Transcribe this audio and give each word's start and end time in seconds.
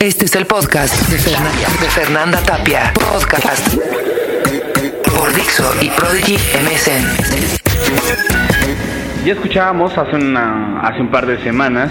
Este 0.00 0.26
es 0.26 0.36
el 0.36 0.46
podcast 0.46 0.94
de 1.08 1.18
Fernanda, 1.18 1.68
de 1.80 1.88
Fernanda 1.88 2.38
Tapia. 2.42 2.92
Podcast 2.94 3.76
por 5.16 5.34
Dixo 5.34 5.72
y 5.80 5.88
Prodigy 5.88 6.34
MSN. 6.34 7.02
Ya 9.24 9.32
escuchábamos 9.32 9.96
hace, 9.96 10.16
una, 10.16 10.80
hace 10.82 11.00
un 11.00 11.10
par 11.10 11.26
de 11.26 11.42
semanas 11.42 11.90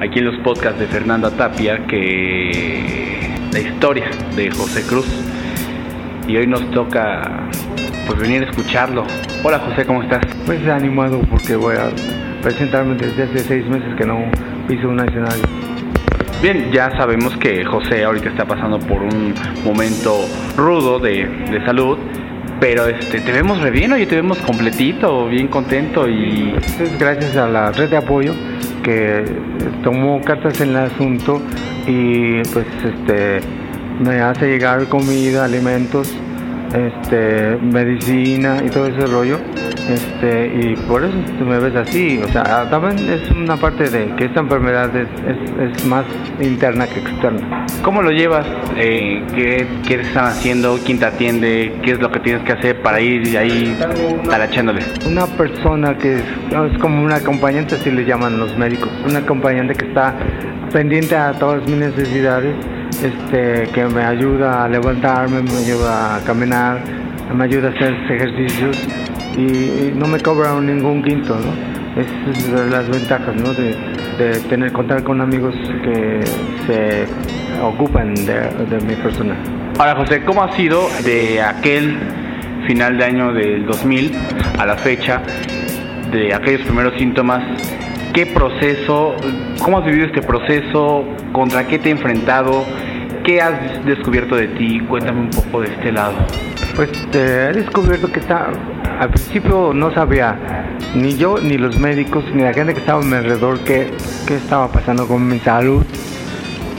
aquí 0.00 0.18
en 0.18 0.26
los 0.26 0.36
podcasts 0.44 0.78
de 0.78 0.86
Fernanda 0.86 1.30
Tapia 1.30 1.86
que 1.86 3.34
la 3.50 3.60
historia 3.60 4.10
de 4.36 4.50
José 4.50 4.82
Cruz 4.82 5.06
y 6.28 6.36
hoy 6.36 6.46
nos 6.46 6.70
toca 6.70 7.48
pues 8.06 8.18
venir 8.18 8.42
a 8.42 8.50
escucharlo. 8.50 9.06
Hola 9.42 9.58
José, 9.58 9.86
¿cómo 9.86 10.02
estás? 10.02 10.20
Pues 10.44 10.66
animado 10.68 11.20
porque 11.30 11.56
voy 11.56 11.76
a 11.76 11.90
presentarme 12.42 12.94
desde 12.96 13.22
hace 13.22 13.38
seis 13.38 13.66
meses 13.66 13.94
que 13.96 14.04
no 14.04 14.18
piso 14.68 14.88
un 14.88 15.00
escenario. 15.00 15.61
Bien, 16.42 16.72
ya 16.72 16.90
sabemos 16.96 17.36
que 17.36 17.64
José 17.64 18.02
ahorita 18.02 18.30
está 18.30 18.44
pasando 18.44 18.80
por 18.80 19.00
un 19.00 19.32
momento 19.64 20.24
rudo 20.56 20.98
de, 20.98 21.24
de 21.24 21.64
salud, 21.64 21.96
pero 22.58 22.88
este, 22.88 23.20
te 23.20 23.30
vemos 23.30 23.60
re 23.60 23.70
bien, 23.70 23.92
te 24.08 24.16
vemos 24.16 24.38
completito, 24.38 25.28
bien 25.28 25.46
contento 25.46 26.08
y... 26.08 26.52
Es 26.80 26.98
gracias 26.98 27.36
a 27.36 27.46
la 27.46 27.70
red 27.70 27.90
de 27.90 27.96
apoyo 27.96 28.34
que 28.82 29.24
tomó 29.84 30.20
cartas 30.20 30.60
en 30.60 30.70
el 30.70 30.78
asunto 30.78 31.40
y 31.86 32.42
pues 32.52 32.66
este 32.84 33.38
me 34.00 34.20
hace 34.20 34.48
llegar 34.48 34.88
comida, 34.88 35.44
alimentos, 35.44 36.12
este, 36.74 37.56
medicina 37.60 38.58
y 38.64 38.70
todo 38.70 38.86
ese 38.86 39.06
rollo. 39.06 39.38
Este, 39.88 40.46
y 40.46 40.76
por 40.88 41.02
eso 41.04 41.14
tú 41.38 41.44
me 41.44 41.58
ves 41.58 41.74
así. 41.74 42.20
O 42.24 42.28
sea, 42.28 42.68
también 42.70 42.98
es 43.10 43.30
una 43.30 43.56
parte 43.56 43.90
de 43.90 44.14
que 44.16 44.26
esta 44.26 44.40
enfermedad 44.40 44.94
es, 44.96 45.08
es, 45.26 45.76
es 45.76 45.86
más 45.86 46.04
interna 46.40 46.86
que 46.86 47.00
externa. 47.00 47.66
¿Cómo 47.82 48.02
lo 48.02 48.10
llevas? 48.10 48.46
Eh, 48.76 49.22
¿qué, 49.34 49.66
¿Qué 49.86 49.94
están 50.00 50.26
haciendo? 50.26 50.78
¿Quién 50.84 50.98
te 50.98 51.06
atiende? 51.06 51.74
¿Qué 51.82 51.92
es 51.92 52.00
lo 52.00 52.10
que 52.10 52.20
tienes 52.20 52.42
que 52.44 52.52
hacer 52.52 52.80
para 52.80 53.00
ir 53.00 53.36
ahí 53.36 53.76
talachándole? 54.28 54.82
Una 55.06 55.26
persona 55.26 55.96
que 55.98 56.16
es, 56.16 56.22
es 56.22 56.78
como 56.78 57.02
un 57.02 57.12
acompañante, 57.12 57.74
así 57.74 57.90
le 57.90 58.04
llaman 58.04 58.38
los 58.38 58.56
médicos. 58.56 58.88
Un 59.04 59.16
acompañante 59.16 59.74
que 59.74 59.86
está 59.86 60.14
pendiente 60.72 61.16
a 61.16 61.32
todas 61.32 61.68
mis 61.68 61.76
necesidades, 61.76 62.54
este, 63.02 63.68
que 63.72 63.84
me 63.86 64.02
ayuda 64.02 64.64
a 64.64 64.68
levantarme, 64.68 65.42
me 65.42 65.56
ayuda 65.58 66.16
a 66.16 66.20
caminar, 66.20 66.80
me 67.34 67.44
ayuda 67.44 67.68
a 67.68 67.70
hacer 67.72 67.94
ejercicios 68.10 68.76
y, 69.36 69.92
no 69.96 70.06
me 70.06 70.20
cobran 70.20 70.66
ningún 70.66 71.02
quinto, 71.02 71.34
¿no? 71.34 72.00
Es 72.00 72.52
de 72.52 72.70
las 72.70 72.88
ventajas, 72.88 73.34
¿no? 73.36 73.52
De, 73.52 73.76
de 74.18 74.40
tener 74.48 74.72
contar 74.72 75.02
con 75.02 75.20
amigos 75.20 75.54
que 75.84 76.20
se 76.66 77.06
ocupan 77.62 78.14
de, 78.14 78.48
de 78.70 78.80
mi 78.86 78.94
persona. 78.94 79.36
Ahora 79.78 79.96
José, 79.96 80.22
¿cómo 80.24 80.42
ha 80.42 80.52
sido 80.56 80.88
de 81.04 81.42
aquel 81.42 81.98
final 82.66 82.98
de 82.98 83.04
año 83.04 83.32
del 83.32 83.66
2000 83.66 84.12
a 84.58 84.66
la 84.66 84.76
fecha, 84.76 85.22
de 86.10 86.32
aquellos 86.34 86.62
primeros 86.62 86.94
síntomas? 86.98 87.42
¿Qué 88.12 88.26
proceso, 88.26 89.16
cómo 89.62 89.78
has 89.78 89.86
vivido 89.86 90.06
este 90.06 90.20
proceso? 90.20 91.04
¿Contra 91.32 91.66
qué 91.66 91.78
te 91.78 91.88
he 91.88 91.92
enfrentado? 91.92 92.64
¿Qué 93.24 93.40
has 93.40 93.84
descubierto 93.84 94.34
de 94.34 94.48
ti? 94.48 94.80
Cuéntame 94.80 95.20
un 95.20 95.30
poco 95.30 95.60
de 95.60 95.68
este 95.68 95.92
lado. 95.92 96.14
Pues 96.74 96.90
eh, 97.12 97.50
he 97.50 97.52
descubierto 97.56 98.10
que 98.10 98.18
está, 98.18 98.48
al 98.98 99.10
principio 99.10 99.72
no 99.72 99.92
sabía 99.94 100.76
ni 100.96 101.16
yo, 101.16 101.36
ni 101.38 101.56
los 101.56 101.78
médicos, 101.78 102.24
ni 102.34 102.42
la 102.42 102.52
gente 102.52 102.74
que 102.74 102.80
estaba 102.80 103.00
a 103.00 103.04
mi 103.04 103.14
alrededor 103.14 103.60
qué, 103.60 103.92
qué 104.26 104.36
estaba 104.36 104.72
pasando 104.72 105.06
con 105.06 105.26
mi 105.28 105.38
salud. 105.38 105.84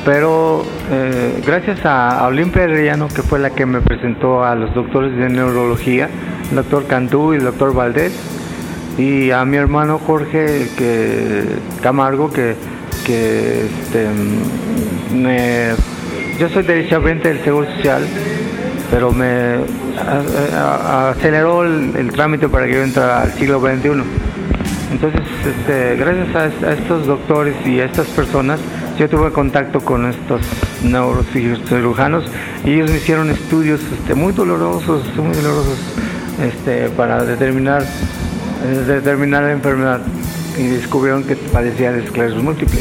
Pero 0.03 0.65
eh, 0.91 1.41
gracias 1.45 1.85
a, 1.85 2.27
Olimpia 2.27 2.63
Herrellano, 2.63 3.07
que 3.07 3.21
fue 3.21 3.39
la 3.39 3.51
que 3.51 3.65
me 3.65 3.79
presentó 3.79 4.43
a 4.43 4.53
los 4.55 4.73
doctores 4.73 5.15
de 5.15 5.29
neurología, 5.29 6.09
el 6.49 6.55
doctor 6.57 6.87
Cantú 6.87 7.33
y 7.33 7.37
el 7.37 7.43
doctor 7.45 7.73
Valdés, 7.73 8.13
y 8.97 9.31
a 9.31 9.45
mi 9.45 9.55
hermano 9.55 9.97
Jorge 9.97 10.67
que, 10.77 11.45
Camargo, 11.81 12.31
que, 12.31 12.55
que 13.05 13.65
este, 13.65 14.07
me, 15.15 15.71
yo 16.39 16.49
soy 16.49 16.63
derechohabiente 16.63 17.29
del 17.29 17.43
Seguro 17.43 17.67
Social, 17.75 18.03
pero 18.91 19.11
me 19.11 19.57
aceleró 21.11 21.63
el, 21.63 22.11
trámite 22.11 22.47
para 22.47 22.65
que 22.67 22.73
yo 22.73 22.83
entrara 22.83 23.21
al 23.21 23.33
siglo 23.33 23.59
XXI. 23.59 24.03
Entonces, 24.91 25.21
este, 25.45 25.95
gracias 25.95 26.35
a, 26.35 26.67
a 26.67 26.73
estos 26.73 27.07
doctores 27.07 27.55
y 27.65 27.79
a 27.79 27.85
estas 27.85 28.07
personas, 28.07 28.59
yo 28.97 29.09
tuve 29.09 29.31
contacto 29.31 29.79
con 29.79 30.05
estos 30.05 30.41
neurocirujanos 30.83 32.25
y 32.63 32.73
ellos 32.73 32.91
me 32.91 32.97
hicieron 32.97 33.29
estudios 33.31 33.81
este, 33.91 34.13
muy 34.13 34.33
dolorosos, 34.33 35.03
muy 35.17 35.35
dolorosos, 35.35 35.79
este, 36.41 36.89
para 36.89 37.23
determinar, 37.23 37.81
eh, 37.81 38.83
determinar 38.85 39.43
la 39.43 39.51
enfermedad 39.51 40.01
y 40.57 40.67
descubrieron 40.67 41.23
que 41.23 41.35
padecía 41.35 41.91
de 41.91 42.03
esclerosis 42.03 42.43
múltiple. 42.43 42.79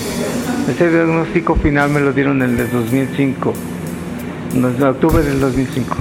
Ese 0.69 0.91
diagnóstico 0.91 1.57
final 1.57 1.91
me 1.91 2.01
lo 2.01 2.13
dieron 2.13 2.43
en 2.43 2.59
el 2.59 2.71
2005, 2.71 3.53
en 4.55 4.83
octubre 4.85 5.23
del 5.23 5.41
2005. 5.41 5.97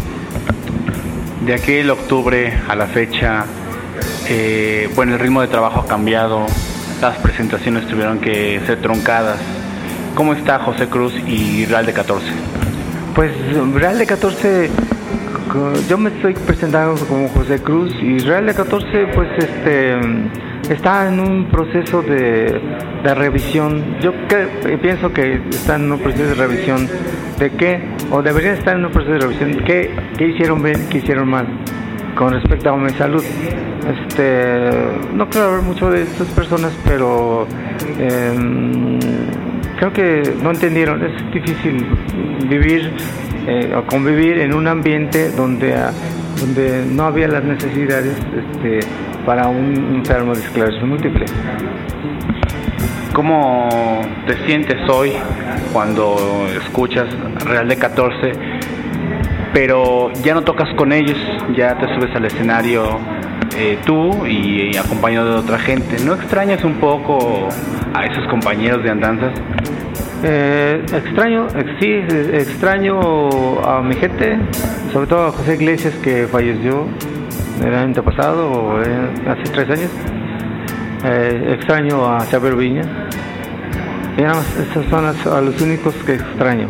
De 1.46 1.54
aquel 1.56 1.90
octubre 1.90 2.54
a 2.68 2.76
la 2.76 2.86
fecha, 2.86 3.46
eh, 4.30 4.90
bueno, 4.96 5.14
el 5.14 5.20
ritmo 5.20 5.42
de 5.42 5.48
trabajo 5.48 5.82
ha 5.82 5.88
cambiado, 5.88 6.46
las 7.02 7.18
presentaciones 7.18 7.88
tuvieron 7.88 8.20
que 8.20 8.62
ser 8.68 8.80
truncadas. 8.82 9.40
¿Cómo 10.16 10.34
está 10.34 10.60
José 10.60 10.88
Cruz 10.88 11.14
y 11.28 11.66
Real 11.66 11.86
de 11.86 11.94
14? 11.94 12.26
Pues 13.16 13.32
Real 13.74 13.98
de 13.98 14.06
14, 14.06 14.70
co- 15.52 15.74
yo 15.90 15.98
me 15.98 16.12
estoy 16.12 16.34
presentando 16.36 17.04
como 17.08 17.28
José 17.30 17.60
Cruz 17.60 17.92
y 18.02 18.20
Real 18.20 18.46
de 18.46 18.54
14 18.54 19.08
pues 19.16 19.28
este 19.40 19.98
está 20.70 21.08
en 21.08 21.20
un 21.20 21.46
proceso 21.46 22.02
de, 22.02 22.60
de 23.04 23.16
revisión. 23.16 23.98
Yo 24.02 24.14
cre- 24.28 24.80
pienso 24.80 25.12
que 25.12 25.42
está 25.50 25.76
en 25.76 25.92
un 25.92 26.00
proceso 26.00 26.30
de 26.30 26.36
revisión 26.36 26.88
de 27.40 27.50
qué, 27.52 27.82
o 28.12 28.22
debería 28.22 28.54
estar 28.54 28.78
en 28.78 28.86
un 28.86 28.92
proceso 28.92 29.14
de 29.14 29.20
revisión, 29.20 29.64
qué, 29.66 29.90
qué 30.18 30.28
hicieron 30.28 30.62
bien, 30.62 30.88
qué 30.90 31.00
hicieron 31.00 31.30
mal 31.30 31.48
con 32.16 32.34
respecto 32.34 32.70
a 32.70 32.78
mi 32.78 32.90
salud. 32.92 33.24
Este, 33.90 34.70
no 35.16 35.28
quiero 35.30 35.48
hablar 35.48 35.64
mucho 35.64 35.90
de 35.90 36.04
estas 36.04 36.28
personas, 36.28 36.72
pero 36.86 37.48
em, 38.00 39.00
creo 39.80 39.92
que 39.92 40.22
no 40.44 40.52
entendieron. 40.52 41.04
Es 41.04 41.34
difícil 41.34 41.86
vivir 42.48 42.92
eh, 43.48 43.74
o 43.76 43.84
convivir 43.88 44.38
en 44.40 44.54
un 44.54 44.68
ambiente 44.68 45.32
donde, 45.32 45.74
ah, 45.74 45.92
donde 46.40 46.86
no 46.92 47.04
había 47.06 47.28
las 47.28 47.44
necesidades 47.44 48.16
este, 48.54 48.80
para 49.26 49.48
un 49.48 49.96
enfermo 49.96 50.34
de 50.34 50.42
esclerosis 50.42 50.82
múltiple. 50.84 51.26
¿Cómo 53.14 53.68
te 54.26 54.38
sientes 54.46 54.78
hoy 54.90 55.12
cuando 55.74 56.48
escuchas 56.64 57.06
Real 57.46 57.68
de 57.68 57.76
14, 57.78 58.32
pero 59.54 60.12
ya 60.24 60.34
no 60.34 60.44
tocas 60.44 60.70
con 60.76 60.94
ellos, 60.94 61.18
ya 61.56 61.78
te 61.78 61.88
subes 61.94 62.16
al 62.16 62.26
escenario 62.26 63.00
eh, 63.58 63.78
tú 63.86 64.26
y, 64.26 64.72
y 64.74 64.78
acompañado 64.78 65.34
de 65.34 65.40
otra 65.40 65.60
gente? 65.60 65.98
¿No 66.06 66.14
extrañas 66.14 66.64
un 66.64 66.76
poco 66.76 67.50
a 67.94 68.06
esos 68.06 68.26
compañeros 68.30 68.82
de 68.84 68.92
andanzas? 68.92 69.34
Eh, 70.24 70.82
extraño, 70.94 71.48
ex- 71.54 71.72
sí, 71.82 71.92
extraño 72.34 73.60
a 73.68 73.82
mi 73.82 73.96
gente, 73.96 74.38
sobre 74.94 75.08
todo 75.08 75.28
a 75.28 75.32
José 75.32 75.56
Iglesias 75.56 75.96
que 75.96 76.28
falleció 76.32 76.86
el 77.64 77.74
año 77.76 78.04
pasado, 78.04 78.82
eh, 78.84 79.10
hace 79.28 79.52
tres 79.52 79.70
años. 79.70 79.92
Eh, 81.04 81.56
extraño 81.56 82.06
a 82.06 82.20
Xavier 82.26 82.56
Viña. 82.56 82.84
Y 84.18 84.22
nada 84.22 84.36
más, 84.36 84.58
esos 84.58 84.86
son 84.88 85.46
los 85.46 85.62
únicos 85.62 85.96
que 86.06 86.16
extraño. 86.16 86.68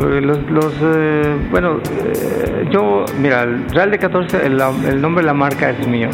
Eh, 0.00 0.20
Los, 0.22 0.38
los 0.50 0.72
eh, 0.82 1.36
bueno, 1.50 1.78
eh, 1.78 2.66
yo, 2.70 3.04
mira, 3.18 3.42
el 3.42 3.68
Real 3.70 3.90
de 3.90 3.98
14, 3.98 4.46
el, 4.46 4.56
nombre 5.00 5.22
de 5.22 5.26
la 5.26 5.34
marca 5.34 5.70
es 5.70 5.86
mío. 5.86 6.08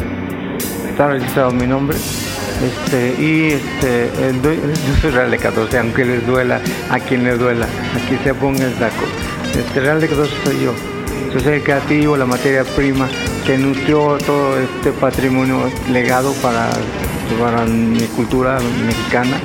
Está 0.89 1.07
registrado 1.09 1.51
mi 1.51 1.67
nombre. 1.67 1.95
Este, 1.97 3.15
y 3.21 3.53
este, 3.53 4.09
el 4.27 4.41
yo 4.41 4.95
soy 4.99 5.11
Real 5.11 5.31
de 5.31 5.37
14, 5.37 5.77
aunque 5.77 6.03
les 6.03 6.25
duela, 6.25 6.59
a 6.89 6.99
quien 6.99 7.23
les 7.23 7.39
duela, 7.39 7.67
aquí 7.95 8.17
se 8.23 8.33
ponga 8.33 8.65
el 8.65 8.73
saco. 8.73 9.05
Este 9.57 9.79
Real 9.79 10.01
de 10.01 10.07
14 10.07 10.33
soy 10.43 10.63
yo. 10.65 10.96
Soy 11.33 11.53
el 11.55 11.63
creativo, 11.63 12.17
la 12.17 12.25
materia 12.25 12.63
prima 12.63 13.07
que 13.45 13.57
nutrió 13.57 14.17
todo 14.17 14.59
este 14.59 14.91
patrimonio 14.91 15.69
legado 15.91 16.33
para, 16.41 16.69
para 17.39 17.65
mi 17.65 17.99
cultura 18.15 18.59
mexicana 18.85 19.37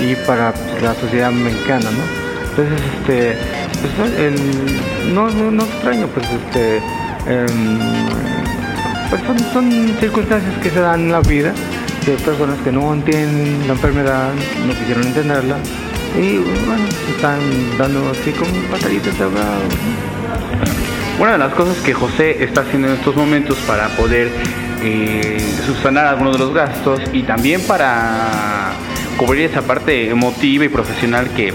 y 0.00 0.14
para 0.26 0.54
la 0.82 0.94
sociedad 0.94 1.30
mexicana, 1.30 1.90
¿no? 1.90 2.24
Entonces, 2.50 2.80
este, 2.98 3.36
pues, 3.82 5.12
no, 5.12 5.28
no, 5.30 5.50
no 5.50 5.64
extraño, 5.64 6.06
pues, 6.08 6.26
este, 6.30 6.76
em, 7.26 7.78
pues 9.10 9.22
son, 9.22 9.38
son 9.52 9.96
circunstancias 10.00 10.54
que 10.62 10.70
se 10.70 10.80
dan 10.80 11.00
en 11.00 11.12
la 11.12 11.20
vida 11.20 11.52
de 12.06 12.12
personas 12.12 12.58
que 12.62 12.72
no 12.72 12.92
entienden 12.94 13.66
la 13.66 13.74
enfermedad, 13.74 14.30
no 14.66 14.72
quisieron 14.72 15.06
entenderla 15.06 15.56
y 16.16 16.38
bueno, 16.38 16.84
están 17.16 17.40
dando 17.76 18.10
así 18.10 18.30
como 18.32 18.52
batallitas 18.70 19.18
de 19.18 19.24
Una 21.18 21.32
de 21.32 21.38
las 21.38 21.54
cosas 21.54 21.76
que 21.78 21.94
José 21.94 22.42
está 22.42 22.62
haciendo 22.62 22.88
en 22.88 22.94
estos 22.94 23.14
momentos 23.14 23.56
para 23.66 23.88
poder 23.88 24.30
eh, 24.82 25.38
subsanar 25.64 26.06
algunos 26.06 26.32
de 26.32 26.38
los 26.40 26.52
gastos 26.52 27.00
y 27.12 27.22
también 27.22 27.60
para 27.62 28.72
cubrir 29.16 29.44
esa 29.50 29.62
parte 29.62 30.10
emotiva 30.10 30.64
y 30.64 30.68
profesional 30.68 31.30
que, 31.30 31.54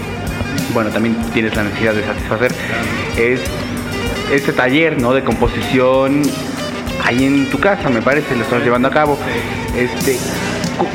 bueno, 0.72 0.90
también 0.90 1.14
tienes 1.34 1.54
la 1.54 1.64
necesidad 1.64 1.94
de 1.94 2.04
satisfacer, 2.04 2.54
es 3.18 3.40
este 4.32 4.52
taller, 4.52 5.00
¿no? 5.00 5.12
De 5.12 5.22
composición 5.22 6.22
ahí 7.04 7.24
en 7.24 7.50
tu 7.50 7.58
casa, 7.58 7.90
me 7.90 8.00
parece, 8.00 8.34
lo 8.36 8.42
estás 8.42 8.62
llevando 8.62 8.88
a 8.88 8.90
cabo. 8.90 9.18
Este, 9.76 10.18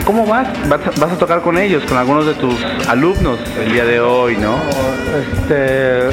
¿Cómo 0.05 0.25
vas? 0.25 0.47
vas? 0.67 1.11
a 1.11 1.17
tocar 1.17 1.41
con 1.41 1.59
ellos, 1.59 1.83
con 1.83 1.97
algunos 1.97 2.25
de 2.25 2.33
tus 2.33 2.55
alumnos 2.87 3.39
el 3.59 3.71
día 3.71 3.85
de 3.85 3.99
hoy, 3.99 4.37
¿no? 4.37 4.57
Este, 5.33 6.09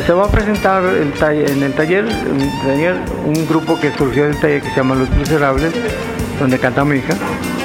se 0.00 0.12
va 0.12 0.24
a 0.24 0.30
presentar 0.30 0.82
en 0.84 1.62
el 1.62 1.72
taller, 1.74 2.06
un 3.24 3.46
grupo 3.46 3.78
que 3.78 3.92
surgió 3.92 4.24
del 4.24 4.36
taller 4.40 4.62
que 4.62 4.70
se 4.70 4.76
llama 4.76 4.94
Los 4.94 5.10
Miserables, 5.10 5.72
donde 6.40 6.58
canta 6.58 6.84
mi 6.84 6.96
hija. 6.96 7.14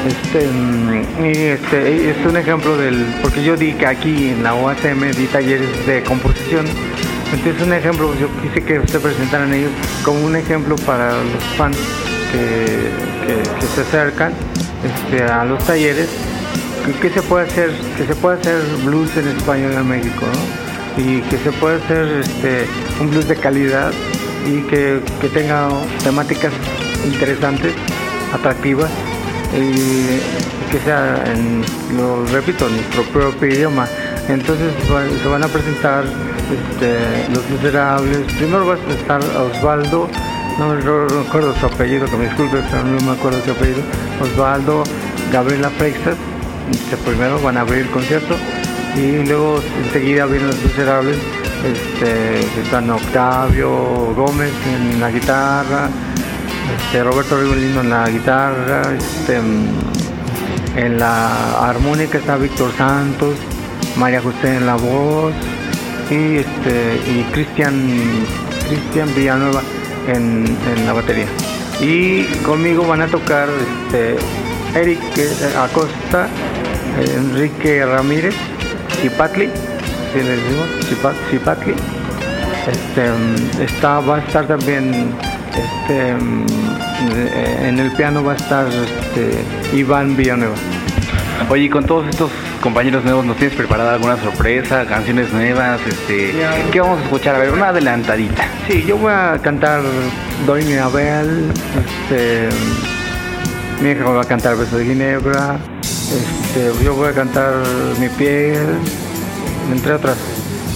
Este, 0.06 0.46
y 1.24 1.44
este, 1.48 2.12
es 2.12 2.26
un 2.26 2.38
ejemplo 2.38 2.78
del, 2.78 3.06
porque 3.22 3.44
yo 3.44 3.56
di 3.56 3.74
que 3.74 3.88
aquí 3.88 4.30
en 4.30 4.44
la 4.44 4.54
OACM 4.54 5.12
di 5.12 5.26
talleres 5.28 5.86
de 5.88 6.04
composición. 6.04 6.66
Entonces 7.34 7.62
un 7.62 7.74
ejemplo, 7.74 8.14
yo 8.20 8.28
quise 8.42 8.64
que 8.64 8.86
se 8.88 9.00
presentaran 9.00 9.54
ellos 9.54 9.72
como 10.04 10.26
un 10.26 10.36
ejemplo 10.36 10.76
para 10.78 11.12
los 11.12 11.44
fans 11.58 11.78
que, 12.32 13.76
se 13.76 13.82
acercan 13.82 14.32
este, 14.84 15.24
a 15.24 15.44
los 15.44 15.64
talleres, 15.66 16.08
que, 17.02 17.10
se 17.10 17.22
puede 17.22 17.46
hacer, 17.46 17.72
que 17.98 18.06
se 18.06 18.16
puede 18.16 18.40
hacer 18.40 18.62
blues 18.86 19.16
en 19.18 19.28
español 19.28 19.74
en 19.74 19.88
México, 19.88 20.26
y 20.98 21.22
que 21.22 21.38
se 21.38 21.52
puede 21.52 21.78
hacer 21.78 22.08
este, 22.24 22.66
un 23.00 23.12
blues 23.12 23.28
de 23.28 23.36
calidad 23.36 23.92
y 24.46 24.62
que, 24.64 25.02
tenga 25.34 25.70
temáticas 26.04 26.52
interesantes, 27.06 27.74
atractivas 28.34 28.90
y 29.54 30.20
que 30.72 30.80
sea, 30.84 31.24
lo 31.96 32.26
repito, 32.26 32.68
en 32.68 32.76
nuestro 32.78 33.04
propio 33.04 33.48
idioma. 33.48 33.88
Entonces 34.28 34.74
se 35.22 35.28
van 35.28 35.44
a 35.44 35.48
presentar 35.48 36.04
este, 36.04 37.34
Los 37.34 37.50
Miserables. 37.50 38.34
Primero 38.34 38.66
va 38.66 38.74
a 38.74 38.94
estar 38.94 39.22
Osvaldo, 39.22 40.10
no 40.58 40.70
me 40.70 40.82
recuerdo 40.82 41.54
su 41.60 41.66
apellido, 41.66 42.08
que 42.08 42.18
me 42.18 42.26
disculpe, 42.26 42.58
pero 42.70 42.84
no 42.84 43.00
me 43.06 43.12
acuerdo 43.12 43.40
su 43.46 43.52
apellido. 43.52 43.82
Osvaldo, 44.22 44.84
Gabriela 45.32 45.70
Freixas, 45.70 46.18
este, 46.72 46.98
primero 46.98 47.40
van 47.42 47.58
a 47.58 47.62
abrir 47.62 47.84
el 47.84 47.90
concierto 47.90 48.36
y 48.96 49.26
luego 49.26 49.62
enseguida 49.86 50.26
vienen 50.26 50.48
los 50.48 50.64
miserables, 50.64 51.18
este, 51.66 52.40
están 52.62 52.90
Octavio 52.90 54.14
Gómez 54.16 54.54
en 54.66 55.00
la 55.00 55.12
guitarra, 55.12 55.90
este, 56.78 57.04
Roberto 57.04 57.40
Rivelino 57.40 57.82
en 57.82 57.90
la 57.90 58.10
guitarra, 58.10 58.82
este, 58.94 59.38
en 60.78 61.00
la 61.00 61.68
armónica 61.68 62.18
está 62.18 62.38
Víctor 62.38 62.72
Santos, 62.78 63.36
María 63.98 64.22
José 64.22 64.58
en 64.58 64.66
la 64.66 64.76
voz 64.76 65.34
y 66.10 66.38
este 66.38 67.00
y 67.10 67.24
Cristian 67.34 68.26
Cristian 68.68 69.14
Villanueva 69.16 69.62
en, 70.08 70.46
la 70.86 70.94
batería. 70.94 71.28
Y 71.82 72.24
conmigo 72.44 72.86
van 72.86 73.02
a 73.02 73.08
tocar 73.08 73.50
este, 73.50 74.18
Eric 74.80 75.00
Acosta, 75.58 76.28
Enrique 77.16 77.86
Ramírez, 77.86 78.36
Chipatli, 79.02 79.50
si 80.14 80.20
le 80.20 80.30
decimos, 80.38 80.68
Chipatli. 81.30 81.74
Este, 82.68 83.64
está, 83.64 84.00
va 84.00 84.18
a 84.18 84.20
estar 84.20 84.46
también 84.46 85.14
este, 85.58 86.10
en 87.68 87.80
el 87.80 87.92
piano 87.92 88.24
va 88.24 88.34
a 88.34 88.36
estar 88.36 88.68
este, 88.68 89.78
Iván 89.78 90.16
Villanueva. 90.16 90.56
Oye, 91.50 91.70
con 91.70 91.86
todos 91.86 92.08
estos 92.08 92.32
compañeros 92.62 93.04
nuevos, 93.04 93.26
¿nos 93.26 93.38
tienes 93.38 93.56
preparada 93.56 93.94
alguna 93.94 94.18
sorpresa, 94.18 94.86
canciones 94.86 95.32
nuevas? 95.32 95.80
Este, 95.88 96.34
¿Qué 96.72 96.82
vamos 96.82 97.00
a 97.00 97.04
escuchar? 97.04 97.36
A 97.36 97.40
ver, 97.40 97.54
una 97.54 97.70
adelantadita. 97.70 98.44
Sí, 98.68 98.84
yo 98.86 98.98
voy 98.98 99.14
a 99.14 99.40
cantar 99.42 99.82
Doña 100.46 100.86
Abel, 100.86 101.52
este, 101.86 102.50
mi 103.82 103.92
hija 103.92 104.04
va 104.04 104.22
a 104.22 104.26
cantar 104.26 104.58
Beso 104.58 104.78
de 104.78 104.86
Ginebra, 104.86 105.58
este, 106.12 106.84
yo 106.84 106.96
voy 106.96 107.10
a 107.10 107.14
cantar 107.14 107.54
Mi 108.00 108.10
piel, 108.10 108.66
entre 109.72 109.94
otras, 109.94 110.18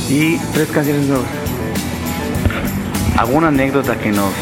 y 0.09 0.37
tres 0.53 0.69
canciones 0.69 1.07
nuevas. 1.07 1.27
¿Alguna 3.17 3.49
anécdota 3.49 3.97
que 3.97 4.11
nos 4.11 4.33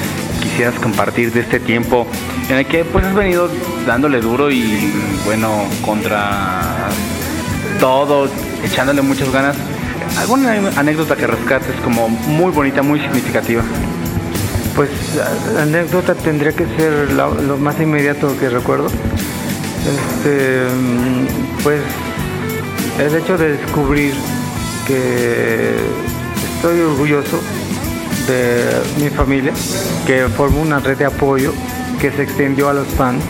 quisieras 0.41 0.75
compartir 0.75 1.31
de 1.31 1.41
este 1.41 1.59
tiempo 1.59 2.07
en 2.49 2.57
el 2.57 2.65
que 2.65 2.85
pues 2.85 3.05
has 3.05 3.13
venido 3.13 3.49
dándole 3.85 4.21
duro 4.21 4.51
y 4.51 4.93
bueno 5.25 5.65
contra 5.85 6.89
todo, 7.79 8.29
echándole 8.63 9.01
muchas 9.01 9.31
ganas? 9.31 9.55
¿Alguna 10.17 10.53
anécdota 10.75 11.15
que 11.15 11.27
rescates 11.27 11.75
como 11.83 12.09
muy 12.09 12.51
bonita, 12.51 12.81
muy 12.81 12.99
significativa? 12.99 13.63
Pues 14.75 14.89
anécdota 15.59 16.15
tendría 16.15 16.53
que 16.53 16.65
ser 16.77 17.11
lo, 17.11 17.57
más 17.57 17.79
inmediato 17.79 18.35
que 18.39 18.49
recuerdo. 18.49 18.89
Este, 19.87 20.65
pues 21.63 21.81
el 22.99 23.15
hecho 23.15 23.37
de 23.37 23.57
descubrir 23.57 24.13
que 24.85 25.75
estoy 26.55 26.79
orgulloso 26.81 27.39
de 28.27 28.63
mi 29.01 29.09
familia, 29.09 29.53
que 30.05 30.27
formó 30.35 30.61
una 30.61 30.79
red 30.79 30.97
de 30.97 31.05
apoyo 31.05 31.53
que 31.99 32.11
se 32.11 32.23
extendió 32.23 32.69
a 32.69 32.73
los 32.73 32.87
fans. 32.87 33.23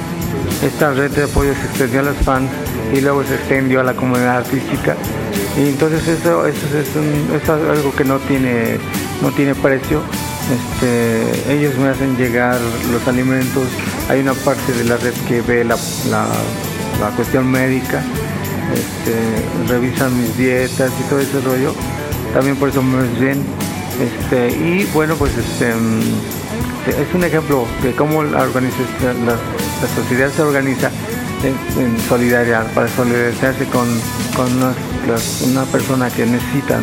Esta 0.63 0.91
red 0.91 1.11
de 1.11 1.23
apoyo 1.23 1.53
se 1.53 1.65
extendió 1.67 1.99
a 2.01 2.03
los 2.03 2.17
fans 2.17 2.49
y 2.93 3.01
luego 3.01 3.23
se 3.23 3.35
extendió 3.35 3.79
a 3.81 3.83
la 3.83 3.93
comunidad 3.93 4.37
artística. 4.37 4.95
Y 5.57 5.69
entonces 5.69 6.07
eso, 6.07 6.45
eso, 6.47 6.65
es, 7.35 7.49
algo 7.49 7.93
que 7.95 8.05
no 8.05 8.17
tiene, 8.19 8.77
no 9.21 9.31
tiene 9.31 9.55
precio. 9.55 10.01
Este, 10.49 11.53
ellos 11.53 11.77
me 11.77 11.89
hacen 11.89 12.17
llegar 12.17 12.57
los 12.91 13.07
alimentos. 13.07 13.67
Hay 14.09 14.19
una 14.19 14.33
parte 14.33 14.73
de 14.73 14.83
la 14.83 14.97
red 14.97 15.13
que 15.27 15.41
ve 15.41 15.63
la, 15.63 15.77
la, 16.09 17.09
cuestión 17.15 17.49
médica, 17.49 18.03
este, 18.73 19.71
revisan 19.71 20.19
mis 20.19 20.35
dietas 20.35 20.91
y 20.99 21.03
todo 21.09 21.19
ese 21.19 21.39
rollo. 21.41 21.73
También 22.33 22.57
por 22.57 22.69
eso 22.69 22.81
me 22.81 23.01
ven 23.01 23.19
bien 23.19 23.45
este, 23.99 24.47
y 24.49 24.89
bueno, 24.93 25.15
pues 25.15 25.37
este, 25.37 25.73
mm, 25.75 25.99
es 26.87 27.13
un 27.13 27.23
ejemplo 27.25 27.67
de 27.83 27.93
cómo 27.93 28.23
la, 28.23 28.47
sociedad 29.95 30.31
se 30.33 30.41
organiza 30.41 30.89
en, 31.43 31.99
solidaridad, 32.07 32.71
para 32.73 32.87
solidarizarse 32.87 33.65
con, 33.65 33.87
una, 35.47 35.65
persona 35.65 36.09
que 36.09 36.25
necesita 36.25 36.79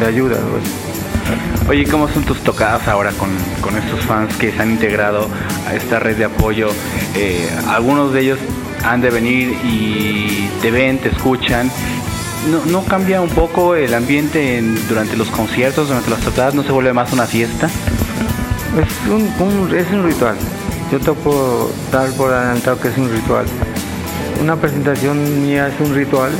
de, 0.00 0.06
ayuda. 0.06 0.36
Pues. 0.36 0.91
Oye, 1.68 1.86
¿cómo 1.86 2.08
son 2.08 2.24
tus 2.24 2.40
tocadas 2.40 2.86
ahora 2.88 3.12
con, 3.12 3.30
estos 3.76 4.00
fans 4.00 4.36
que 4.36 4.52
se 4.52 4.60
han 4.60 4.72
integrado 4.72 5.28
a 5.66 5.74
esta 5.74 5.98
red 5.98 6.16
de 6.16 6.24
apoyo? 6.24 6.68
Eh, 7.14 7.48
algunos 7.68 8.12
de 8.12 8.20
ellos 8.20 8.38
han 8.84 9.00
de 9.00 9.10
venir 9.10 9.56
y 9.64 10.48
te 10.60 10.70
ven, 10.70 10.98
te 10.98 11.08
escuchan 11.08 11.70
¿No, 12.70 12.84
cambia 12.84 13.20
un 13.20 13.28
poco 13.28 13.76
el 13.76 13.94
ambiente 13.94 14.60
durante 14.88 15.16
los 15.16 15.28
conciertos, 15.28 15.86
durante 15.86 16.10
las 16.10 16.20
tocadas? 16.20 16.54
¿No 16.54 16.64
se 16.64 16.72
vuelve 16.72 16.92
más 16.92 17.12
una 17.12 17.24
fiesta? 17.24 17.68
Es 18.76 19.08
un, 19.08 19.72
es 19.72 19.90
un 19.92 20.04
ritual. 20.04 20.36
Yo 20.90 21.14
puedo 21.14 21.70
dar 21.92 22.10
por 22.10 22.32
adelantado 22.32 22.80
que 22.80 22.88
es 22.88 22.98
un 22.98 23.12
ritual. 23.12 23.46
Una 24.40 24.56
presentación 24.56 25.46
mía 25.46 25.68
es 25.68 25.80
un 25.86 25.94
ritual 25.94 26.32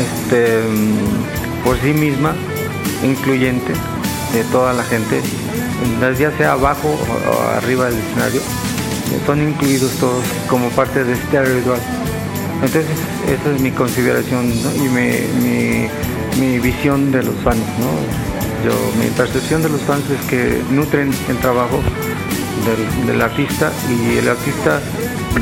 este, 0.00 0.62
por 1.62 1.78
sí 1.80 1.92
misma, 1.92 2.34
incluyente 3.04 3.74
de 4.32 4.44
toda 4.44 4.72
la 4.72 4.84
gente, 4.84 5.20
ya 6.18 6.30
sea 6.36 6.52
abajo 6.52 6.88
o 6.88 7.56
arriba 7.56 7.86
del 7.86 7.98
escenario, 7.98 8.40
son 9.26 9.42
incluidos 9.42 9.92
todos 9.92 10.24
como 10.48 10.68
parte 10.70 11.04
de 11.04 11.12
este 11.12 11.42
ritual. 11.44 11.80
Entonces, 12.62 12.86
esa 13.28 13.54
es 13.54 13.60
mi 13.60 13.72
consideración 13.72 14.52
y 14.76 16.38
mi, 16.38 16.58
visión 16.58 17.10
de 17.10 17.22
los 17.22 17.34
fans. 17.42 17.58
Yo, 18.64 18.72
mi 19.02 19.10
percepción 19.10 19.62
de 19.62 19.68
los 19.68 19.80
fans 19.82 20.04
es 20.10 20.24
que 20.30 20.62
nutren 20.70 21.10
el 21.28 21.36
trabajo 21.38 21.80
del, 23.06 23.20
artista 23.20 23.72
y 23.90 24.18
el 24.18 24.28
artista 24.28 24.80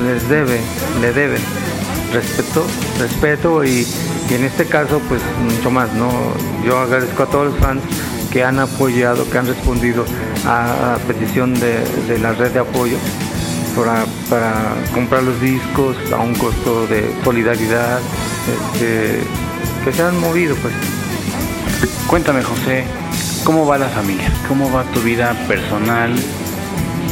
les 0.02 0.26
debe, 0.28 0.60
le 1.02 1.12
debe 1.12 1.38
respeto, 2.12 2.64
respeto 2.98 3.64
y, 3.64 3.86
en 4.30 4.44
este 4.44 4.64
caso 4.64 5.00
pues 5.08 5.20
mucho 5.42 5.70
más, 5.70 5.92
¿no? 5.92 6.10
Yo 6.64 6.78
agradezco 6.78 7.24
a 7.24 7.26
todos 7.26 7.46
los 7.52 7.58
fans 7.58 7.82
que 8.30 8.44
han 8.44 8.58
apoyado, 8.58 9.28
que 9.30 9.38
han 9.38 9.46
respondido 9.46 10.04
a, 10.46 10.98
la 10.98 11.06
petición 11.06 11.54
de 11.54 12.18
la 12.20 12.32
red 12.32 12.52
de 12.52 12.60
apoyo 12.60 12.96
para, 14.28 14.74
comprar 14.92 15.22
los 15.22 15.40
discos 15.40 15.96
a 16.12 16.16
un 16.16 16.34
costo 16.34 16.86
de 16.86 17.14
solidaridad. 17.24 18.00
Este, 18.74 19.20
que 19.84 19.92
se 19.92 20.02
han 20.02 20.18
movido, 20.20 20.56
pues. 20.56 20.74
Cuéntame, 22.06 22.42
José, 22.42 22.84
¿cómo 23.44 23.66
va 23.66 23.78
la 23.78 23.88
familia? 23.88 24.30
¿Cómo 24.48 24.70
va 24.72 24.82
tu 24.84 25.00
vida 25.00 25.32
personal, 25.46 26.14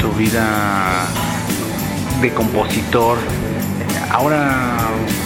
tu 0.01 0.11
vida 0.13 1.07
de 2.21 2.33
compositor? 2.35 3.19
Ahora, 4.11 4.77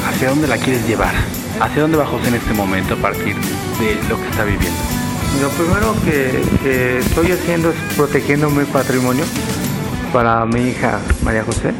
¿hacia 0.09 0.31
dónde 0.31 0.47
la 0.47 0.59
quieres 0.59 0.87
llevar? 0.87 1.15
¿Hacia 1.61 1.83
dónde 1.83 1.97
va 1.97 2.07
José 2.07 2.29
en 2.29 2.35
este 2.35 2.53
momento 2.53 2.95
a 2.95 2.97
partir 2.99 3.35
de 3.37 4.09
lo 4.09 4.21
que 4.21 4.29
está 4.29 4.45
viviendo? 4.45 5.02
Lo 5.41 5.49
primero 5.51 5.95
que, 6.05 6.99
estoy 6.99 7.33
haciendo 7.33 7.71
es 7.71 7.77
protegiendo 7.97 8.49
mi 8.51 8.65
patrimonio 8.65 9.25
para 10.13 10.45
mi 10.47 10.69
hija 10.69 10.99
María 11.25 11.43
José, 11.45 11.73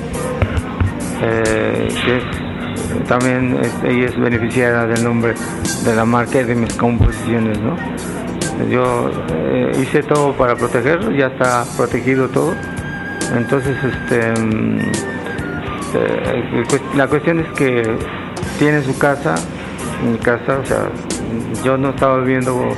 eh, 1.23 1.89
que 2.05 3.05
también 3.05 3.59
es- 3.63 3.73
ella 3.85 4.07
es 4.07 4.19
beneficiaria 4.19 4.87
del 4.87 5.05
nombre 5.05 5.35
de 5.85 5.95
la 5.95 6.05
marca 6.05 6.41
y 6.41 6.45
de 6.45 6.55
mis 6.55 6.75
composiciones, 6.75 7.59
¿no? 7.61 7.77
Yo 8.71 9.11
eh, 9.33 9.73
hice 9.81 10.03
todo 10.03 10.33
para 10.37 10.57
protegerlo, 10.57 11.11
ya 11.13 11.27
está 11.29 11.65
protegido 11.77 12.29
todo. 12.29 12.55
Entonces, 13.37 13.77
este, 13.85 14.41
mm, 14.41 14.79
eh, 15.95 16.65
la 16.97 17.07
cuestión 17.07 17.41
es 17.41 17.49
que 17.53 17.97
tiene 18.59 18.83
su 18.83 18.97
casa, 18.99 19.35
mi 20.11 20.19
casa, 20.19 20.59
o 20.63 20.67
sea, 20.67 20.89
yo 21.65 21.77
no 21.79 21.91
estaba 21.91 22.19
viviendo 22.19 22.69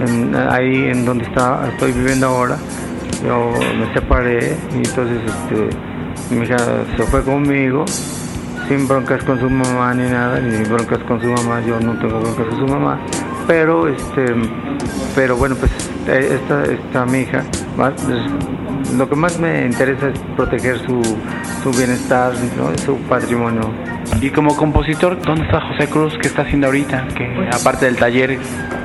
en- 0.00 0.34
ahí 0.34 0.88
en 0.90 1.04
donde 1.04 1.24
está, 1.24 1.68
estoy 1.72 1.92
viviendo 1.92 2.26
ahora. 2.28 2.56
Yo 3.26 3.52
me 3.78 3.92
separé 3.92 4.56
y 4.72 4.76
entonces 4.78 5.18
este, 5.26 6.34
mi 6.34 6.44
hija 6.44 6.56
se 6.96 7.02
fue 7.04 7.22
conmigo, 7.22 7.84
sin 8.68 8.88
broncas 8.88 9.22
con 9.24 9.38
su 9.38 9.50
mamá 9.50 9.92
ni 9.94 10.08
nada, 10.08 10.40
ni 10.40 10.64
broncas 10.64 11.00
con 11.00 11.20
su 11.20 11.26
mamá, 11.26 11.60
yo 11.66 11.78
no 11.80 11.92
tengo 11.98 12.18
broncas 12.20 12.46
con 12.46 12.58
su 12.58 12.66
mamá, 12.66 12.98
pero 13.46 13.88
este, 13.88 14.24
pero 15.14 15.36
bueno, 15.36 15.54
pues 15.56 15.70
eh, 16.08 16.38
esta, 16.40 16.64
esta 16.64 17.04
mi 17.04 17.18
hija, 17.20 17.42
más- 17.76 17.92
lo 18.96 19.06
que 19.08 19.16
más 19.16 19.38
me 19.38 19.66
interesa 19.66 20.08
es 20.08 20.18
proteger 20.36 20.78
su, 20.78 21.02
su 21.62 21.70
bienestar, 21.72 22.32
¿no? 22.56 22.76
su 22.78 22.96
patrimonio. 23.02 23.70
Y 24.20 24.30
como 24.30 24.56
compositor, 24.56 25.20
¿dónde 25.20 25.44
está 25.44 25.60
José 25.60 25.86
Cruz? 25.88 26.16
¿Qué 26.20 26.26
está 26.28 26.42
haciendo 26.42 26.66
ahorita? 26.68 27.06
Que 27.14 27.48
aparte 27.52 27.84
del 27.84 27.96
taller, 27.96 28.38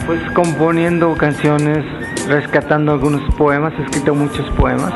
Pues 0.06 0.22
componiendo 0.34 1.16
canciones, 1.16 1.84
rescatando 2.28 2.92
algunos 2.92 3.34
poemas, 3.36 3.74
he 3.80 3.84
escrito 3.84 4.14
muchos 4.14 4.48
poemas. 4.52 4.94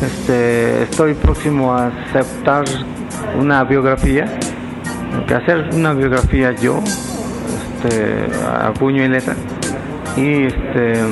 Este, 0.00 0.84
estoy 0.84 1.14
próximo 1.14 1.74
a 1.74 1.88
aceptar 1.88 2.64
una 3.36 3.64
biografía, 3.64 4.26
hacer 5.34 5.70
una 5.74 5.92
biografía 5.92 6.52
yo, 6.52 6.80
este, 6.84 8.26
a 8.46 8.72
puño 8.74 9.04
y 9.04 9.08
letra. 9.08 9.34
Y, 10.16 10.44
este, 10.44 11.02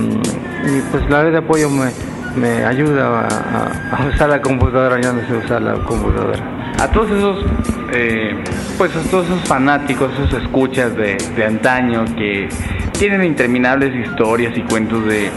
pues 0.92 1.10
la 1.10 1.24
red 1.24 1.32
de 1.32 1.38
apoyo 1.38 1.68
me, 1.68 1.90
me 2.36 2.64
ayuda 2.64 3.26
a 3.26 4.06
usar 4.14 4.28
la 4.28 4.40
computadora, 4.40 5.00
ya 5.00 5.12
no 5.12 5.26
sé 5.26 5.34
usar 5.44 5.62
la 5.62 5.74
computadora. 5.74 6.38
a 6.78 6.88
todos 6.92 7.10
esos, 7.10 7.44
eh, 7.92 8.36
pues 8.78 8.94
a 8.94 9.02
todos 9.10 9.26
esos 9.26 9.40
fanáticos, 9.48 10.12
esos 10.12 10.42
escuchas 10.42 10.94
de, 10.96 11.16
de 11.34 11.44
antaño 11.44 12.04
que 12.16 12.48
tienen 12.98 13.24
interminables 13.24 13.94
historias 13.94 14.56
y 14.56 14.62
cuentos 14.62 15.04
de 15.04 15.30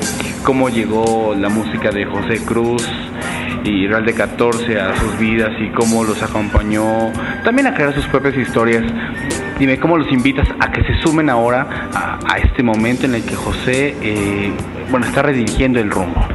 cómo 0.44 0.70
llegó 0.70 1.36
la 1.38 1.50
música 1.50 1.92
de 1.92 2.06
José 2.06 2.44
Cruz 2.46 2.88
y 3.66 3.86
Real 3.86 4.06
de 4.06 4.14
14 4.14 4.80
a 4.80 4.96
sus 4.96 5.20
vidas 5.20 5.52
y 5.60 5.70
cómo 5.72 6.06
los 6.06 6.24
acompañó 6.24 7.12
también 7.44 7.68
a 7.68 7.74
crear 7.74 7.94
sus 7.94 8.06
propias 8.08 8.38
historias. 8.38 8.84
Dime, 9.58 9.78
¿cómo 9.78 9.98
los 9.98 10.10
invitas 10.12 10.48
a 10.60 10.72
que 10.72 10.84
se 10.84 11.02
sumen 11.02 11.30
ahora 11.30 11.90
a, 11.94 12.38
este 12.38 12.64
momento 12.64 13.06
en 13.06 13.16
el 13.16 13.24
que 13.24 13.36
José, 13.36 13.96
eh, 14.02 14.54
bueno, 14.90 15.06
está 15.06 15.22
redirigiendo 15.22 15.80
el 15.80 15.92
rumbo? 15.92 16.26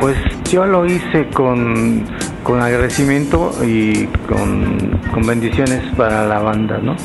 Pues 0.00 0.16
yo 0.50 0.66
lo 0.66 0.84
hice 0.84 1.28
con, 1.32 2.04
con 2.42 2.60
agradecimiento 2.60 3.52
y 3.64 4.06
con, 4.28 4.98
con 5.12 5.24
bendiciones 5.24 5.82
para 5.96 6.26
la 6.26 6.40
banda, 6.40 6.78
¿no? 6.78 6.96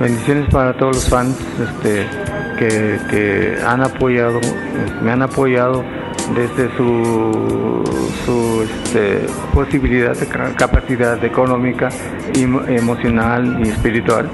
Bendiciones 0.00 0.50
para 0.50 0.76
todos 0.76 0.96
los 0.96 1.08
fans 1.08 1.38
este, 1.62 2.06
que, 2.58 2.98
que 3.10 3.56
han 3.66 3.82
apoyado, 3.82 4.40
me 5.02 5.12
han 5.12 5.22
apoyado 5.22 5.84
desde 6.34 6.74
su, 6.76 7.84
su 8.24 8.62
este, 8.62 9.26
posibilidad, 9.54 10.16
de 10.16 10.26
ca- 10.26 10.52
capacidad 10.56 11.22
económica, 11.24 11.88
emo- 12.34 12.66
emocional 12.68 13.60
y 13.64 13.68
espiritual. 13.68 14.28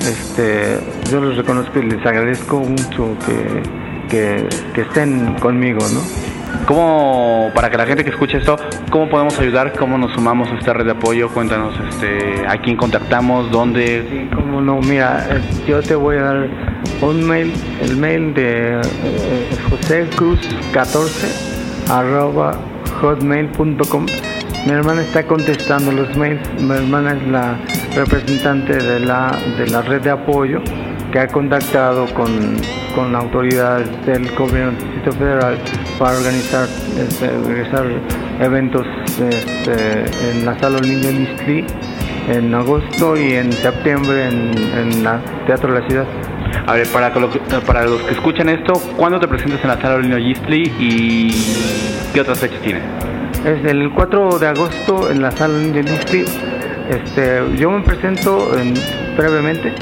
Este, 0.00 0.78
yo 1.10 1.20
los 1.20 1.36
reconozco 1.36 1.78
y 1.78 1.82
les 1.90 2.04
agradezco 2.04 2.60
mucho 2.60 3.16
que, 3.24 3.62
que, 4.08 4.48
que 4.74 4.80
estén 4.82 5.34
conmigo, 5.40 5.80
¿no? 5.92 6.00
¿Cómo, 6.68 7.50
para 7.54 7.70
que 7.70 7.78
la 7.78 7.86
gente 7.86 8.04
que 8.04 8.10
escuche 8.10 8.36
esto, 8.36 8.56
cómo 8.90 9.08
podemos 9.08 9.38
ayudar? 9.40 9.72
¿Cómo 9.72 9.96
nos 9.96 10.12
sumamos 10.12 10.50
a 10.50 10.58
esta 10.58 10.74
red 10.74 10.84
de 10.84 10.90
apoyo? 10.90 11.30
Cuéntanos 11.30 11.72
este, 11.88 12.46
a 12.46 12.58
quién 12.58 12.76
contactamos, 12.76 13.50
dónde. 13.50 14.06
Sí, 14.10 14.36
como 14.36 14.60
no, 14.60 14.78
mira, 14.80 15.26
eh, 15.30 15.40
yo 15.66 15.80
te 15.80 15.94
voy 15.94 16.18
a 16.18 16.24
dar 16.24 16.48
un 17.00 17.26
mail, 17.26 17.54
el 17.80 17.96
mail 17.96 18.34
de 18.34 18.82
eh, 18.82 19.48
José 19.70 20.10
Cruz 20.14 20.40
14 20.74 21.90
arroba 21.90 22.58
hotmail.com. 23.00 24.04
Mi 24.66 24.72
hermana 24.72 25.00
está 25.00 25.22
contestando 25.22 25.90
los 25.90 26.14
mails. 26.18 26.46
Mi 26.60 26.74
hermana 26.74 27.14
es 27.14 27.28
la 27.28 27.56
representante 27.94 28.76
de 28.76 29.00
la, 29.00 29.34
de 29.56 29.68
la 29.68 29.80
red 29.80 30.02
de 30.02 30.10
apoyo 30.10 30.60
que 31.12 31.18
ha 31.18 31.26
contactado 31.28 32.06
con, 32.14 32.56
con 32.94 33.14
autoridades 33.16 33.88
del 34.06 34.30
gobierno 34.34 34.72
del 34.72 34.78
Distrito 34.78 35.12
Federal 35.12 35.58
para 35.98 36.16
organizar, 36.18 36.68
este, 36.98 37.28
organizar 37.28 37.84
eventos 38.40 38.86
este, 39.18 40.04
en 40.30 40.44
la 40.46 40.58
sala 40.58 40.80
Niño 40.80 41.10
Listli 41.10 41.64
en 42.28 42.54
agosto 42.54 43.16
y 43.16 43.32
en 43.34 43.50
septiembre 43.52 44.26
en, 44.28 44.52
en 44.76 45.02
la 45.04 45.18
Teatro 45.46 45.72
de 45.72 45.80
la 45.80 45.88
Ciudad. 45.88 46.06
A 46.66 46.74
ver, 46.74 46.86
para, 46.88 47.10
para 47.66 47.86
los 47.86 48.02
que 48.02 48.12
escuchan 48.12 48.50
esto, 48.50 48.74
¿cuándo 48.96 49.18
te 49.18 49.26
presentas 49.28 49.62
en 49.62 49.68
la 49.68 49.80
sala 49.80 49.94
Olino 49.94 50.18
Gisli 50.18 50.70
y 50.78 51.30
qué 52.12 52.20
otras 52.20 52.38
fechas 52.38 52.60
tienes? 52.60 52.82
Es 53.46 53.64
el 53.64 53.90
4 53.94 54.38
de 54.38 54.46
agosto 54.48 55.10
en 55.10 55.22
la 55.22 55.30
sala 55.30 55.56
Niño 55.58 55.80
Listli. 55.82 56.24
Este, 56.90 57.40
yo 57.56 57.70
me 57.70 57.80
presento 57.82 58.58
en- 58.58 58.74
brevemente 59.16 59.72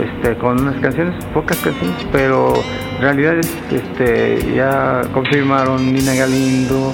este, 0.00 0.34
con 0.38 0.60
unas 0.60 0.76
canciones, 0.80 1.14
pocas 1.34 1.56
canciones, 1.58 2.06
pero 2.12 2.54
en 2.96 3.02
realidad 3.02 3.38
es, 3.38 3.50
este, 3.72 4.54
ya 4.54 5.02
confirmaron 5.12 5.92
Nina 5.92 6.14
Galindo, 6.14 6.92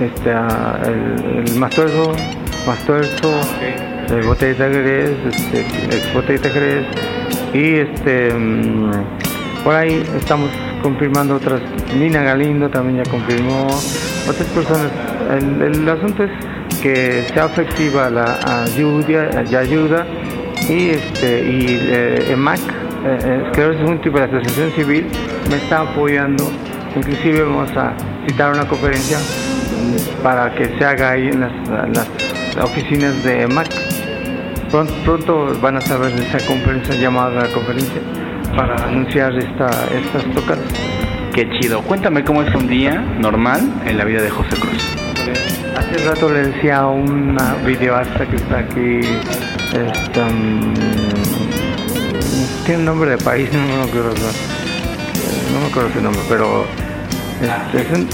este, 0.00 0.30
a- 0.32 0.80
el, 0.86 1.46
el 1.48 1.56
Mastuerzo, 1.58 2.12
Mastuerzo, 2.66 3.32
el 4.10 4.22
Botellita 4.26 4.64
Jerez, 4.68 5.12
este, 5.30 5.60
ex 5.60 6.14
Botellita 6.14 6.48
Jerez, 6.50 6.84
y 7.54 7.74
este, 7.76 8.32
mm, 8.34 8.90
por 9.64 9.74
ahí 9.74 10.02
estamos 10.16 10.50
confirmando 10.82 11.36
otras, 11.36 11.60
Nina 11.98 12.22
Galindo 12.22 12.68
también 12.70 13.04
ya 13.04 13.10
confirmó, 13.10 13.66
otras 14.28 14.48
personas. 14.54 14.90
El, 15.30 15.62
el 15.62 15.88
asunto 15.88 16.24
es 16.24 16.30
que 16.82 17.24
sea 17.34 17.46
efectiva 17.46 18.08
la 18.10 18.38
ayuda, 18.64 19.42
la 19.50 19.58
ayuda 19.58 20.06
y 20.70 20.90
este 20.90 21.50
y 21.50 21.78
eh, 21.90 22.32
EMAC, 22.32 22.60
eh, 23.04 23.42
Esclerosis 23.46 23.82
Múltiple 23.82 24.22
Asociación 24.22 24.70
Civil, 24.72 25.06
me 25.48 25.56
está 25.56 25.80
apoyando. 25.80 26.50
Inclusive 26.96 27.42
vamos 27.42 27.70
a 27.76 27.92
citar 28.26 28.52
una 28.52 28.66
conferencia 28.66 29.18
para 30.22 30.54
que 30.54 30.66
se 30.78 30.84
haga 30.84 31.10
ahí 31.12 31.28
en 31.28 31.40
las, 31.40 31.52
las 31.94 32.64
oficinas 32.64 33.22
de 33.24 33.42
EMAC. 33.42 33.68
Pronto, 34.70 34.92
pronto 35.04 35.60
van 35.60 35.76
a 35.76 35.80
saber 35.80 36.12
de 36.12 36.22
esa 36.22 36.46
conferencia 36.46 36.94
llamada 36.94 37.48
conferencia 37.52 38.00
para 38.56 38.76
anunciar 38.84 39.36
esta, 39.36 39.68
estas 39.92 40.24
tocadas. 40.34 40.64
Qué 41.34 41.48
chido. 41.58 41.82
Cuéntame 41.82 42.24
cómo 42.24 42.42
es 42.42 42.54
un 42.54 42.68
día 42.68 43.00
normal 43.18 43.60
en 43.86 43.98
la 43.98 44.04
vida 44.04 44.22
de 44.22 44.30
José 44.30 44.56
Cruz. 44.56 45.00
Hace 45.76 46.04
rato 46.04 46.28
le 46.32 46.48
decía 46.48 46.78
a 46.78 46.86
una 46.88 47.54
videoasta 47.64 48.26
que 48.26 48.36
está 48.36 48.58
aquí, 48.58 49.00
este, 49.72 50.20
mm, 50.20 50.74
tiene 52.66 52.84
nombre 52.84 53.10
de 53.10 53.18
país, 53.18 53.48
no 53.52 53.60
me 53.60 53.82
acuerdo, 53.88 54.14
no, 55.52 55.60
me 55.60 55.66
acuerdo 55.66 55.90
su 55.92 56.00
nombre, 56.00 56.22
pero 56.28 56.64
este, 57.40 58.06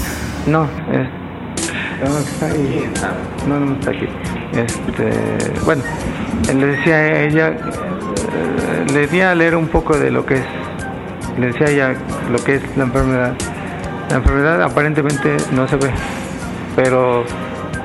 no, 0.45 0.65
es, 0.91 1.07
no, 2.03 2.17
está 2.19 2.45
ahí, 2.45 2.91
no, 3.47 3.59
no 3.59 3.73
está 3.73 3.91
aquí. 3.91 4.07
Este, 4.53 5.61
bueno, 5.65 5.83
le 6.55 6.67
decía 6.67 6.95
a 6.95 7.23
ella, 7.23 7.49
eh, 7.49 8.85
le 8.93 9.07
di 9.07 9.21
a 9.21 9.35
leer 9.35 9.55
un 9.55 9.67
poco 9.67 9.97
de 9.97 10.11
lo 10.11 10.25
que 10.25 10.35
es, 10.35 10.45
le 11.39 11.47
decía 11.47 11.67
a 11.67 11.69
ella 11.71 11.93
lo 12.31 12.37
que 12.43 12.55
es 12.55 12.77
la 12.77 12.83
enfermedad. 12.83 13.33
La 14.09 14.17
enfermedad 14.17 14.61
aparentemente 14.61 15.35
no 15.51 15.67
se 15.67 15.75
ve, 15.75 15.91
pero 16.75 17.25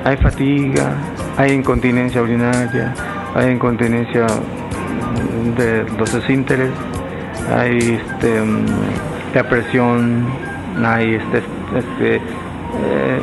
hay 0.05 0.17
fatiga, 0.19 0.95
hay 1.37 1.53
incontinencia 1.53 2.23
urinaria, 2.23 2.95
hay 3.35 3.53
incontinencia 3.53 4.27
de 5.57 5.85
los 5.99 6.13
esfínteres, 6.15 6.71
hay 7.55 7.79
este, 7.79 8.41
mm, 8.41 8.67
depresión, 9.33 10.27
hay 10.85 11.15
este, 11.15 11.39
este 11.77 12.17
eh, 12.17 12.21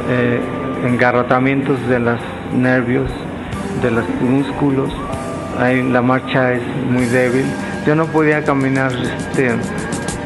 eh, 0.09 0.41
engarrotamientos 0.85 1.79
de 1.87 1.99
los 1.99 2.19
nervios, 2.53 3.11
de 3.81 3.91
los 3.91 4.05
músculos, 4.21 4.91
la 5.59 6.01
marcha 6.01 6.53
es 6.53 6.61
muy 6.89 7.05
débil. 7.05 7.45
Yo 7.85 7.95
no 7.95 8.05
podía 8.05 8.43
caminar, 8.43 8.91
este, 8.93 9.51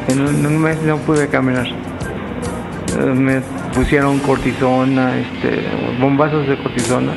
en 0.08 0.20
un, 0.20 0.58
mes 0.58 0.80
no 0.82 0.98
pude 0.98 1.28
caminar. 1.28 1.66
Eh, 1.66 3.04
me 3.14 3.40
pusieron 3.74 4.18
cortisona, 4.20 5.16
este, 5.18 5.66
bombazos 6.00 6.46
de 6.46 6.56
cortisona 6.62 7.12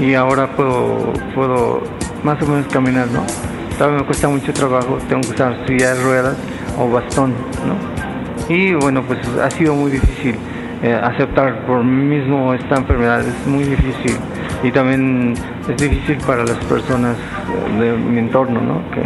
y 0.00 0.14
ahora 0.14 0.48
puedo, 0.56 1.12
puedo 1.34 1.82
más 2.24 2.42
o 2.42 2.46
menos 2.46 2.66
caminar, 2.72 3.06
¿no? 3.08 3.24
Todavía 3.76 4.00
me 4.00 4.06
cuesta 4.06 4.28
mucho 4.28 4.52
trabajo, 4.52 4.98
tengo 5.08 5.22
que 5.22 5.34
usar 5.34 5.56
silla 5.66 5.94
de 5.94 6.02
ruedas 6.02 6.36
o 6.78 6.90
bastón, 6.90 7.34
¿no? 7.66 8.54
Y 8.54 8.74
bueno, 8.74 9.02
pues 9.02 9.20
ha 9.42 9.50
sido 9.50 9.74
muy 9.74 9.90
difícil 9.90 10.34
eh, 10.82 10.98
aceptar 11.00 11.66
por 11.66 11.84
mí 11.84 12.16
mismo 12.16 12.54
esta 12.54 12.76
enfermedad, 12.76 13.20
es 13.20 13.46
muy 13.46 13.64
difícil 13.64 14.16
y 14.62 14.70
también 14.70 15.34
es 15.68 15.76
difícil 15.76 16.16
para 16.26 16.44
las 16.44 16.56
personas 16.64 17.16
eh, 17.16 17.80
de 17.80 17.92
mi 17.92 18.18
entorno, 18.18 18.60
¿no? 18.60 18.82
Que, 18.90 19.02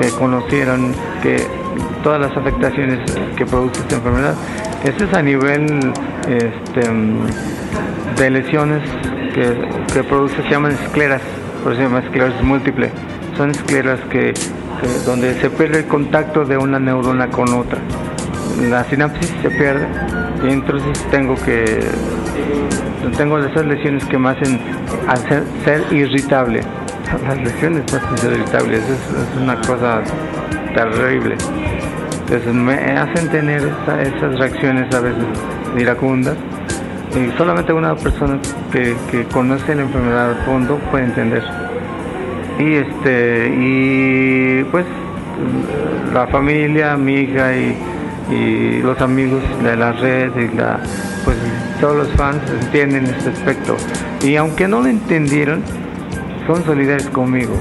que 0.00 0.10
conocieran 0.16 0.94
que 1.22 1.46
todas 2.02 2.20
las 2.20 2.36
afectaciones 2.36 3.00
que 3.36 3.44
produce 3.44 3.80
esta 3.80 3.96
enfermedad. 3.96 4.34
Esto 4.84 5.04
es 5.04 5.14
a 5.14 5.22
nivel 5.22 5.92
este, 6.26 8.20
de 8.22 8.30
lesiones 8.30 8.82
que, 9.92 10.02
produce, 10.04 10.42
se 10.42 10.50
llaman 10.50 10.72
escleras, 10.72 11.22
por 11.62 11.72
eso 11.72 11.82
se 11.82 11.88
llama 11.88 12.00
esclerosis 12.00 12.42
múltiple. 12.42 12.90
Son 13.36 13.50
escleras 13.50 14.00
que, 14.10 14.34
donde 15.06 15.34
se 15.40 15.50
pierde 15.50 15.80
el 15.80 15.86
contacto 15.86 16.44
de 16.44 16.56
una 16.56 16.78
neurona 16.78 17.28
con 17.28 17.52
otra. 17.54 17.78
La 18.68 18.82
sinapsis 18.84 19.32
se 19.42 19.50
pierde 19.50 19.86
y 20.44 20.52
entonces 20.52 20.98
tengo 21.10 21.36
que 21.36 21.80
tengo 23.16 23.38
esas 23.38 23.64
lesiones 23.64 24.04
que 24.04 24.18
me 24.18 24.30
hacen 24.30 24.60
hacer, 25.06 25.44
ser 25.64 25.84
irritable. 25.92 26.60
Las 27.26 27.38
lesiones 27.38 27.84
me 27.92 27.98
hacen 27.98 28.18
ser 28.18 28.32
irritable, 28.32 28.76
es, 28.76 28.82
es 28.84 29.40
una 29.40 29.60
cosa 29.60 30.02
terrible. 30.74 31.36
Entonces 32.20 32.52
me 32.52 32.74
hacen 32.74 33.28
tener 33.28 33.62
esas 33.62 34.38
reacciones 34.38 34.94
a 34.94 35.00
veces 35.00 35.24
iracundas 35.76 36.36
solamente 37.36 37.72
una 37.72 37.94
persona 37.94 38.38
que, 38.72 38.94
conoce 39.32 39.74
la 39.74 39.82
enfermedad 39.82 40.32
a 40.32 40.44
fondo 40.44 40.78
puede 40.90 41.04
entender. 41.04 41.42
Y 42.58 42.74
este 42.74 43.52
y 43.56 44.64
pues 44.64 44.84
la 46.12 46.26
familia, 46.26 46.92
amiga 46.92 47.56
y, 47.56 47.76
y 48.30 48.82
los 48.82 49.00
amigos 49.00 49.42
de 49.62 49.76
la 49.76 49.92
red 49.92 50.36
y 50.36 50.56
la 50.56 50.80
pues 51.24 51.36
todos 51.80 51.96
los 51.96 52.08
fans 52.16 52.42
entienden 52.62 53.06
este 53.06 53.30
aspecto. 53.30 53.76
Y 54.22 54.36
aunque 54.36 54.66
no 54.66 54.80
lo 54.80 54.88
entendieron, 54.88 55.62
son 56.46 56.64
solidarios 56.64 57.08
conmigo. 57.10 57.54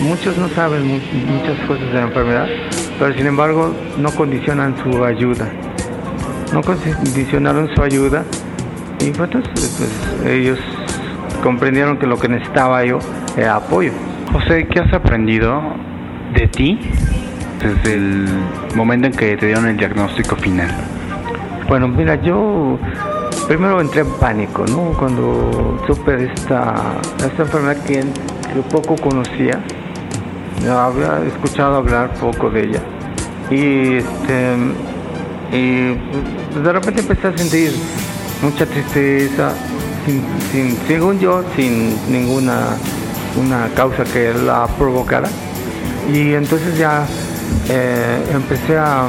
Muchos 0.00 0.38
no 0.38 0.48
saben 0.48 0.86
muchas 0.88 1.58
cosas 1.66 1.86
de 1.88 1.94
la 1.94 2.02
enfermedad, 2.02 2.46
pero 2.98 3.14
sin 3.14 3.26
embargo 3.26 3.74
no 3.98 4.10
condicionan 4.12 4.74
su 4.82 5.04
ayuda. 5.04 5.46
No 6.52 6.62
condicionaron 6.62 7.68
su 7.74 7.82
ayuda 7.82 8.24
y 9.00 9.10
pues, 9.10 9.30
pues 9.30 10.26
ellos 10.26 10.58
comprendieron 11.42 11.98
que 11.98 12.06
lo 12.06 12.18
que 12.18 12.28
necesitaba 12.28 12.84
yo 12.84 12.98
era 13.36 13.56
apoyo. 13.56 13.92
José, 14.32 14.66
¿qué 14.68 14.80
has 14.80 14.92
aprendido 14.92 15.60
de 16.34 16.46
ti 16.48 16.78
desde 17.60 17.94
el 17.94 18.28
momento 18.74 19.06
en 19.08 19.12
que 19.12 19.36
te 19.36 19.46
dieron 19.46 19.66
el 19.66 19.76
diagnóstico 19.76 20.36
final? 20.36 20.70
Bueno, 21.68 21.88
mira, 21.88 22.16
yo 22.16 22.78
primero 23.48 23.80
entré 23.80 24.02
en 24.02 24.10
pánico, 24.20 24.64
¿no? 24.66 24.92
Cuando 24.98 25.82
supe 25.86 26.30
esta, 26.32 26.94
esta 27.24 27.42
enfermedad 27.42 27.76
que, 27.84 28.00
que 28.00 28.60
poco 28.70 28.96
conocía, 28.96 29.60
había 30.68 31.26
escuchado 31.26 31.76
hablar 31.76 32.12
poco 32.14 32.50
de 32.50 32.64
ella. 32.64 32.80
Y, 33.50 33.96
este, 33.96 34.56
y 35.52 36.60
de 36.62 36.72
repente 36.72 37.00
empecé 37.00 37.28
a 37.28 37.36
sentir 37.36 37.72
mucha 38.42 38.66
tristeza, 38.66 39.52
sin, 40.52 40.76
según 40.86 41.18
yo, 41.18 41.44
sin 41.56 41.96
ninguna 42.10 42.76
una 43.36 43.68
causa 43.74 44.04
que 44.04 44.32
la 44.34 44.66
provocara. 44.66 45.28
Y 46.12 46.34
entonces 46.34 46.76
ya 46.76 47.06
eh, 47.68 48.24
empecé 48.32 48.76
a, 48.78 49.08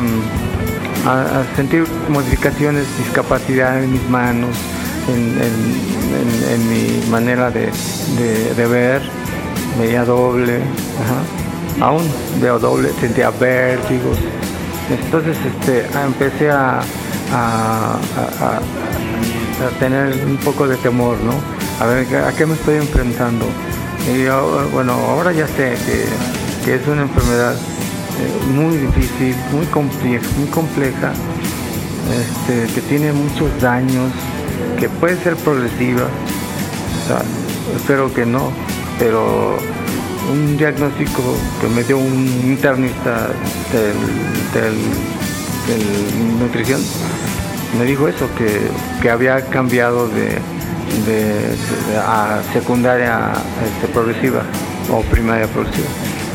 sentir 1.55 1.83
modificaciones, 2.09 2.85
discapacidad 2.97 3.83
en 3.83 3.91
mis 3.91 4.07
manos, 4.09 4.55
en, 5.07 6.69
mi 6.69 7.09
manera 7.09 7.49
de, 7.49 7.71
de, 8.55 8.67
ver, 8.67 9.01
veía 9.79 10.05
doble, 10.05 10.59
aún 11.79 12.03
veo 12.39 12.59
doble, 12.59 12.89
sentía 12.99 13.31
vértigos. 13.31 14.19
Entonces 14.91 15.37
este, 15.43 15.87
empecé 16.05 16.51
a, 16.51 16.81
a, 17.31 17.99
tener 19.79 20.25
un 20.25 20.37
poco 20.37 20.67
de 20.67 20.75
temor, 20.77 21.17
¿no? 21.23 21.33
A 21.79 21.87
ver, 21.87 22.15
¿a 22.15 22.31
qué 22.33 22.45
me 22.45 22.55
estoy 22.55 22.77
enfrentando? 22.77 23.45
Y 24.07 24.25
bueno, 24.73 24.93
ahora 24.93 25.31
ya 25.31 25.47
sé 25.47 25.77
que, 26.65 26.73
es 26.75 26.87
una 26.87 27.03
enfermedad 27.03 27.53
eh, 27.53 28.51
muy 28.53 28.77
difícil, 28.77 29.35
muy 29.51 29.65
compleja, 30.47 31.13
este, 32.09 32.73
que 32.73 32.81
tiene 32.81 33.13
muchos 33.13 33.49
daños, 33.61 34.11
que 34.79 34.89
puede 34.89 35.17
ser 35.17 35.35
progresiva, 35.37 36.07
espero 37.75 38.13
que 38.13 38.25
no, 38.25 38.51
pero 38.99 39.57
un 40.31 40.57
diagnóstico 40.57 41.21
que 41.59 41.67
me 41.67 41.83
dio 41.83 41.97
un 41.97 42.41
internista 42.45 43.29
del, 43.71 44.75
nutrición 46.39 46.81
me 47.77 47.85
dijo 47.85 48.07
eso, 48.07 48.27
que, 48.35 49.09
había 49.09 49.41
cambiado 49.45 50.07
de, 50.09 50.37
a 51.97 52.41
secundaria 52.53 53.31
este, 53.65 53.87
progresiva 53.93 54.43
o 54.91 55.01
primaria 55.03 55.47
progresiva. 55.47 55.87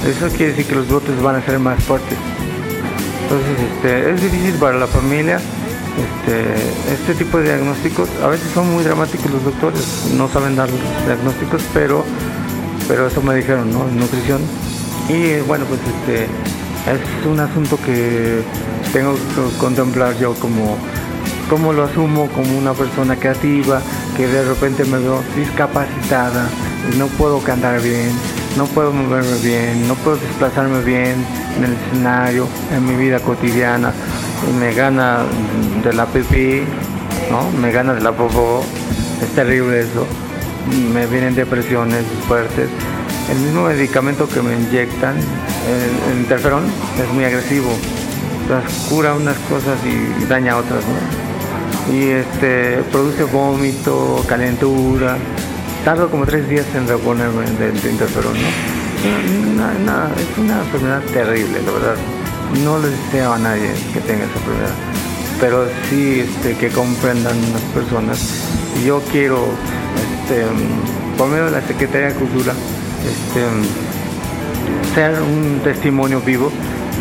Eso 0.07 0.29
quiere 0.35 0.53
decir 0.53 0.67
que 0.67 0.75
los 0.77 0.89
brotes 0.89 1.21
van 1.21 1.37
a 1.37 1.43
ser 1.43 1.59
más 1.59 1.83
fuertes. 1.85 2.17
Entonces, 3.23 3.73
este, 3.75 4.11
es 4.13 4.23
difícil 4.23 4.55
para 4.55 4.79
la 4.79 4.87
familia. 4.87 5.37
Este, 5.37 6.93
este 6.93 7.25
tipo 7.25 7.39
de 7.39 7.45
diagnósticos, 7.45 8.09
a 8.23 8.29
veces 8.29 8.51
son 8.53 8.71
muy 8.71 8.85
dramáticos 8.85 9.31
los 9.31 9.43
doctores, 9.43 10.11
no 10.15 10.29
saben 10.29 10.55
dar 10.55 10.69
los 10.69 10.79
diagnósticos, 11.07 11.63
pero, 11.73 12.05
pero 12.87 13.07
eso 13.07 13.23
me 13.23 13.35
dijeron, 13.35 13.73
¿no? 13.73 13.87
Nutrición. 13.87 14.43
Y 15.09 15.41
bueno, 15.47 15.65
pues 15.65 15.81
este, 15.81 16.25
es 16.25 17.27
un 17.27 17.41
asunto 17.41 17.79
que 17.85 18.43
tengo 18.97 19.13
que 19.13 19.59
contemplar 19.59 20.17
yo 20.17 20.33
como, 20.37 20.75
como 21.51 21.75
lo 21.75 21.85
asumo 21.85 22.29
como 22.29 22.57
una 22.57 22.73
persona 22.73 23.15
creativa, 23.15 23.83
que 24.17 24.27
de 24.27 24.43
repente 24.43 24.87
me 24.87 24.97
veo 24.97 25.23
discapacitada, 25.37 26.49
no 26.97 27.07
puedo 27.09 27.41
cantar 27.41 27.83
bien, 27.83 28.11
no 28.57 28.65
puedo 28.65 28.95
moverme 28.95 29.37
bien, 29.43 29.87
no 29.87 29.97
puedo 29.97 30.17
desplazarme 30.17 30.81
bien 30.83 31.15
en 31.59 31.65
el 31.65 31.75
escenario, 31.75 32.49
en 32.75 32.87
mi 32.87 32.97
vida 32.97 33.21
cotidiana. 33.21 33.93
Me 34.59 34.73
gana 34.73 35.19
de 35.85 35.93
la 35.93 36.07
pipí, 36.07 36.63
¿no? 37.31 37.51
Me 37.61 37.73
gana 37.73 37.93
de 37.93 38.01
la 38.01 38.13
popó. 38.13 38.65
Es 39.23 39.29
terrible 39.35 39.81
eso. 39.81 40.07
Me 40.95 41.07
vienen 41.07 41.35
depresiones 41.35 42.03
fuertes. 42.27 42.71
El 43.31 43.41
mismo 43.41 43.67
medicamento 43.67 44.27
que 44.27 44.41
me 44.41 44.55
inyectan, 44.55 45.17
el, 45.17 46.19
interferón, 46.19 46.65
es 46.99 47.13
muy 47.13 47.25
agresivo. 47.25 47.77
Cura 48.89 49.15
unas 49.15 49.37
cosas 49.51 49.79
y 49.85 50.25
daña 50.27 50.57
otras, 50.57 50.85
¿no? 50.85 51.95
Y 51.95 52.11
este, 52.11 52.79
produce 52.93 53.25
vómito, 53.25 54.25
calentura, 54.29 55.17
tardo 55.85 56.09
como 56.11 56.27
tres 56.27 56.49
días 56.49 56.67
en 56.75 56.87
reponerme 56.87 57.45
del 57.45 57.77
interferón, 57.77 58.35
¿no? 58.35 58.77
es 60.17 60.39
una 60.39 60.61
enfermedad 60.61 61.03
terrible, 61.13 61.61
la 61.65 61.73
verdad. 61.73 61.97
No 62.63 62.79
le 62.79 62.89
deseo 62.89 63.33
a 63.33 63.39
nadie 63.39 63.71
que 63.93 64.01
tenga 64.01 64.25
esa 64.25 64.39
enfermedad, 64.39 64.75
pero 65.41 65.67
sí 65.91 66.21
este, 66.21 66.57
que 66.57 66.71
comprendan 66.71 67.37
las 67.53 67.63
personas. 67.75 68.19
Yo 68.85 69.03
quiero, 69.11 69.45
este, 70.23 70.45
por 71.19 71.29
medio 71.29 71.47
de 71.47 71.51
la 71.53 71.63
Secretaría 71.63 72.09
de 72.09 72.15
Cultura, 72.15 72.53
este, 73.05 73.45
ser 74.95 75.21
un 75.21 75.61
testimonio 75.65 76.21
vivo 76.21 76.53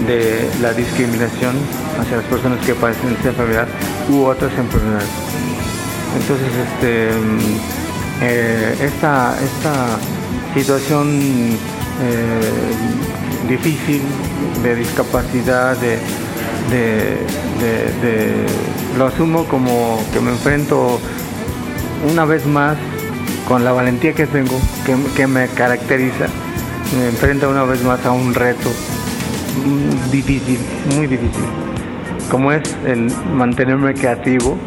de 0.07 0.49
la 0.61 0.73
discriminación 0.73 1.55
hacia 1.99 2.17
las 2.17 2.25
personas 2.25 2.63
que 2.65 2.75
padecen 2.75 3.13
esta 3.13 3.29
enfermedad 3.29 3.67
u 4.09 4.25
otras 4.25 4.51
enfermedades. 4.57 5.09
Entonces, 6.17 6.47
este 6.73 7.09
eh, 8.21 8.77
esta, 8.81 9.35
esta 9.43 9.97
situación 10.53 11.57
eh, 12.01 12.39
difícil, 13.49 14.01
de 14.63 14.75
discapacidad, 14.75 15.77
lo 18.97 19.07
asumo 19.07 19.45
como 19.45 20.01
que 20.13 20.19
me 20.21 20.31
enfrento 20.31 20.99
una 22.09 22.25
vez 22.25 22.45
más 22.45 22.77
con 23.47 23.63
la 23.63 23.71
valentía 23.73 24.13
que 24.13 24.27
tengo, 24.27 24.59
que, 25.15 25.27
me 25.27 25.47
caracteriza, 25.49 26.27
me 26.97 27.09
enfrento 27.09 27.49
una 27.49 27.63
vez 27.63 27.83
más 27.83 28.05
a 28.05 28.11
un 28.11 28.33
reto 28.33 28.71
difícil, 30.11 30.59
muy 30.95 31.07
difícil, 31.07 31.45
como 32.29 32.51
es 32.51 32.75
el 32.85 33.11
mantenerme 33.33 33.93
creativo, 33.93 34.57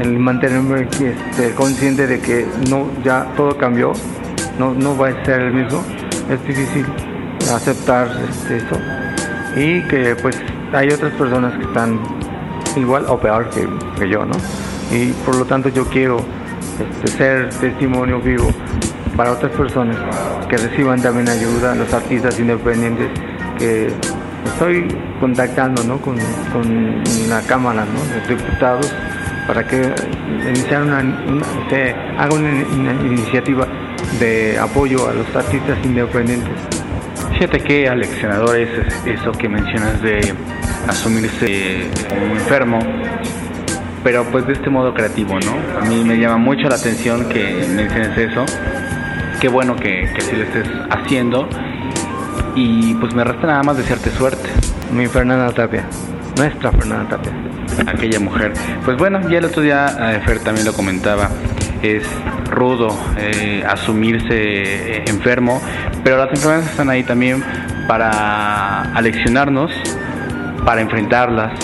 el 0.00 0.18
mantenerme 0.18 0.82
este, 0.82 1.54
consciente 1.54 2.06
de 2.06 2.20
que 2.20 2.46
no 2.68 2.88
ya 3.04 3.32
todo 3.36 3.56
cambió, 3.56 3.92
no, 4.58 4.74
no 4.74 4.96
va 4.96 5.08
a 5.08 5.24
ser 5.24 5.40
el 5.40 5.52
mismo, 5.52 5.82
es 6.30 6.46
difícil 6.46 6.86
aceptar 7.54 8.08
este, 8.28 8.58
eso 8.58 8.76
y 9.56 9.82
que 9.82 10.16
pues 10.16 10.36
hay 10.72 10.88
otras 10.88 11.12
personas 11.14 11.54
que 11.58 11.64
están 11.64 12.00
igual 12.76 13.04
o 13.08 13.18
peor 13.18 13.50
que, 13.50 13.68
que 13.98 14.08
yo, 14.08 14.24
¿no? 14.24 14.34
Y 14.90 15.12
por 15.24 15.36
lo 15.36 15.44
tanto 15.44 15.68
yo 15.68 15.84
quiero 15.86 16.24
este, 16.78 17.18
ser 17.18 17.50
testimonio 17.50 18.20
vivo 18.20 18.48
para 19.16 19.32
otras 19.32 19.52
personas 19.52 19.96
que 20.48 20.56
reciban 20.56 21.00
también 21.02 21.28
ayuda, 21.28 21.74
los 21.74 21.92
artistas 21.92 22.38
independientes 22.38 23.08
que 23.58 23.92
estoy 24.44 24.88
contactando 25.20 25.82
¿no? 25.84 25.98
con, 25.98 26.16
con 26.52 27.02
la 27.28 27.40
Cámara 27.42 27.84
de 27.84 28.34
Diputados 28.34 28.92
para 29.46 29.66
que 29.66 29.92
iniciar 30.48 30.82
una, 30.82 31.02
se 31.68 31.94
haga 32.18 32.34
una, 32.34 32.92
iniciativa 33.04 33.66
de 34.20 34.58
apoyo 34.58 35.08
a 35.08 35.12
los 35.12 35.34
artistas 35.34 35.78
independientes. 35.84 36.52
Fíjate 37.34 37.60
que 37.60 37.88
Alexionador 37.88 38.56
es 38.56 38.68
eso 39.06 39.32
que 39.32 39.48
mencionas 39.48 40.00
de 40.02 40.32
asumirse 40.88 41.86
como 42.08 42.34
enfermo, 42.34 42.78
pero 44.04 44.24
pues 44.24 44.46
de 44.46 44.52
este 44.54 44.70
modo 44.70 44.94
creativo, 44.94 45.38
¿no? 45.40 45.80
A 45.80 45.84
mí 45.84 46.04
me 46.04 46.18
llama 46.18 46.36
mucho 46.36 46.68
la 46.68 46.76
atención 46.76 47.28
que 47.28 47.66
menciones 47.74 48.16
eso. 48.16 48.44
Qué 49.40 49.48
bueno 49.48 49.74
que, 49.74 50.08
que 50.14 50.20
sí 50.20 50.36
lo 50.36 50.44
estés 50.44 50.68
haciendo. 50.90 51.48
Y 52.54 52.94
pues 52.94 53.14
me 53.14 53.24
resta 53.24 53.46
nada 53.46 53.62
más 53.62 53.76
desearte 53.76 54.10
suerte. 54.10 54.48
Mi 54.92 55.06
Fernanda 55.06 55.50
Tapia, 55.52 55.86
nuestra 56.36 56.70
Fernanda 56.70 57.16
Tapia. 57.16 57.32
Aquella 57.86 58.20
mujer. 58.20 58.52
Pues 58.84 58.98
bueno, 58.98 59.26
ya 59.28 59.38
el 59.38 59.46
otro 59.46 59.62
día 59.62 59.86
eh, 59.98 60.20
Fer 60.24 60.40
también 60.40 60.66
lo 60.66 60.74
comentaba. 60.74 61.30
Es 61.82 62.04
rudo 62.50 62.96
eh, 63.16 63.64
asumirse 63.66 64.28
eh, 64.98 65.04
enfermo, 65.06 65.60
pero 66.04 66.18
las 66.18 66.30
enfermedades 66.30 66.70
están 66.70 66.90
ahí 66.90 67.02
también 67.02 67.42
para 67.88 68.82
aleccionarnos, 68.94 69.72
para 70.64 70.82
enfrentarlas, 70.82 71.58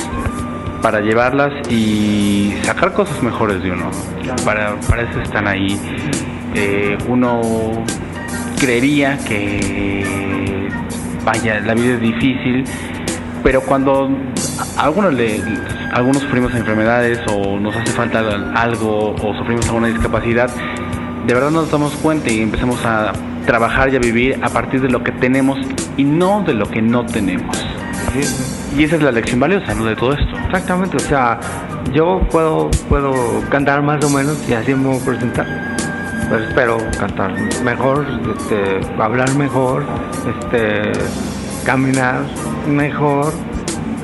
para 0.83 1.01
llevarlas 1.01 1.53
y 1.71 2.55
sacar 2.63 2.95
cosas 2.95 3.23
mejores 3.23 3.63
de 3.63 3.73
uno. 3.73 3.91
Para, 4.45 4.75
para 4.89 5.03
eso 5.03 5.21
están 5.21 5.47
ahí. 5.47 5.79
Uno 7.07 7.85
creería 8.59 9.19
que, 9.19 10.48
vaya, 11.29 11.61
la 11.61 11.75
vida 11.75 11.95
es 11.95 12.01
difícil, 12.01 12.65
pero 13.43 13.61
cuando 13.61 14.09
algunos, 14.79 15.13
le, 15.13 15.43
algunos 15.93 16.23
sufrimos 16.23 16.55
enfermedades 16.55 17.21
o 17.31 17.61
nos 17.61 17.77
hace 17.77 17.93
falta 17.93 18.21
algo 18.55 19.15
o 19.15 19.35
sufrimos 19.37 19.67
alguna 19.67 19.89
discapacidad, 19.89 20.49
de 21.27 21.35
verdad 21.35 21.51
nos 21.51 21.71
damos 21.71 21.93
cuenta 21.97 22.31
y 22.31 22.41
empezamos 22.41 22.83
a 22.87 23.13
trabajar 23.45 23.93
y 23.93 23.97
a 23.97 23.99
vivir 23.99 24.41
a 24.43 24.49
partir 24.49 24.81
de 24.81 24.89
lo 24.89 25.05
que 25.05 25.13
tenemos 25.13 25.59
y 25.99 26.05
no 26.05 26.43
de 26.45 26.55
lo 26.55 26.67
que 26.67 26.81
no 26.81 27.05
tenemos. 27.05 27.63
Y 28.75 28.85
esa 28.85 28.97
es 28.97 29.03
la 29.03 29.13
lección 29.13 29.39
valiosa 29.39 29.75
¿no? 29.75 29.85
de 29.85 29.97
todo 29.97 30.15
esto. 30.15 30.35
Exactamente, 30.47 30.97
o 30.97 31.01
sea, 31.01 31.39
yo 31.93 32.23
puedo, 32.31 32.71
puedo 32.89 33.13
cantar 33.51 33.83
más 33.83 34.03
o 34.03 34.09
menos 34.09 34.39
y 34.49 34.55
así 34.55 34.75
me 34.75 34.89
voy 34.89 34.97
a 34.97 35.05
presentar. 35.05 35.78
Pero 36.29 36.45
espero 36.45 36.79
cantar 36.99 37.35
mejor, 37.63 38.07
este, 38.37 38.81
hablar 39.01 39.35
mejor, 39.35 39.85
este, 40.29 40.93
caminar 41.65 42.21
mejor. 42.67 43.33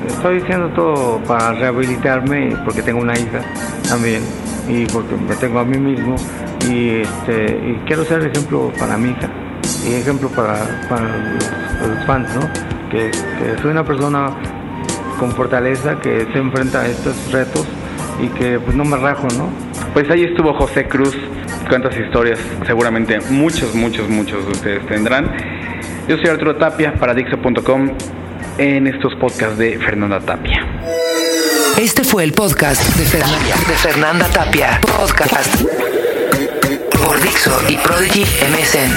Estoy 0.07 0.41
haciendo 0.41 0.69
todo 0.69 1.19
para 1.23 1.53
rehabilitarme 1.53 2.55
porque 2.63 2.81
tengo 2.81 3.01
una 3.01 3.17
hija 3.17 3.41
también 3.87 4.21
y 4.67 4.85
porque 4.85 5.15
me 5.15 5.35
tengo 5.35 5.59
a 5.59 5.65
mí 5.65 5.77
mismo 5.77 6.15
y, 6.69 7.01
este, 7.01 7.79
quiero 7.85 8.03
ser 8.05 8.25
ejemplo 8.25 8.71
para 8.79 8.97
mi 8.97 9.09
hija 9.09 9.29
y 9.87 9.93
ejemplo 9.93 10.29
para, 10.29 10.55
para 10.89 11.05
los, 11.07 12.05
fans, 12.05 12.29
¿no? 12.35 12.41
Que, 12.89 13.11
que 13.11 13.61
soy 13.61 13.71
una 13.71 13.83
persona 13.83 14.31
con 15.19 15.31
fortaleza 15.31 15.99
que 15.99 16.27
se 16.31 16.39
enfrenta 16.39 16.81
a 16.81 16.87
estos 16.87 17.31
retos 17.31 17.65
y 18.21 18.27
que 18.29 18.59
pues 18.59 18.75
no 18.75 18.85
me 18.85 18.97
rajo, 18.97 19.27
¿no? 19.37 19.49
Pues 19.93 20.09
ahí 20.09 20.23
estuvo 20.23 20.53
José 20.53 20.87
Cruz, 20.87 21.15
cuántas 21.67 21.97
historias 21.97 22.39
seguramente 22.65 23.19
muchos, 23.29 23.75
muchos, 23.75 24.07
muchos 24.09 24.45
de 24.45 24.51
ustedes 24.51 24.85
tendrán. 24.87 25.31
Yo 26.07 26.17
soy 26.17 26.27
Arturo 26.27 26.55
Tapia 26.55 26.93
para 26.93 27.13
Dixo.com 27.13 27.89
en 28.57 28.87
estos 28.87 29.15
podcasts 29.15 29.57
de 29.57 29.77
Fernanda 29.79 30.19
Tapia. 30.19 30.65
Este 31.77 32.03
fue 32.03 32.23
el 32.23 32.33
podcast 32.33 32.81
de 32.95 33.05
Fernanda, 33.05 33.55
de 33.67 33.75
Fernanda 33.75 34.27
Tapia, 34.29 34.79
podcast 34.97 35.61
por 37.03 37.21
Dixo 37.21 37.59
y 37.67 37.77
Prodigy 37.77 38.23
MSN. 38.23 38.91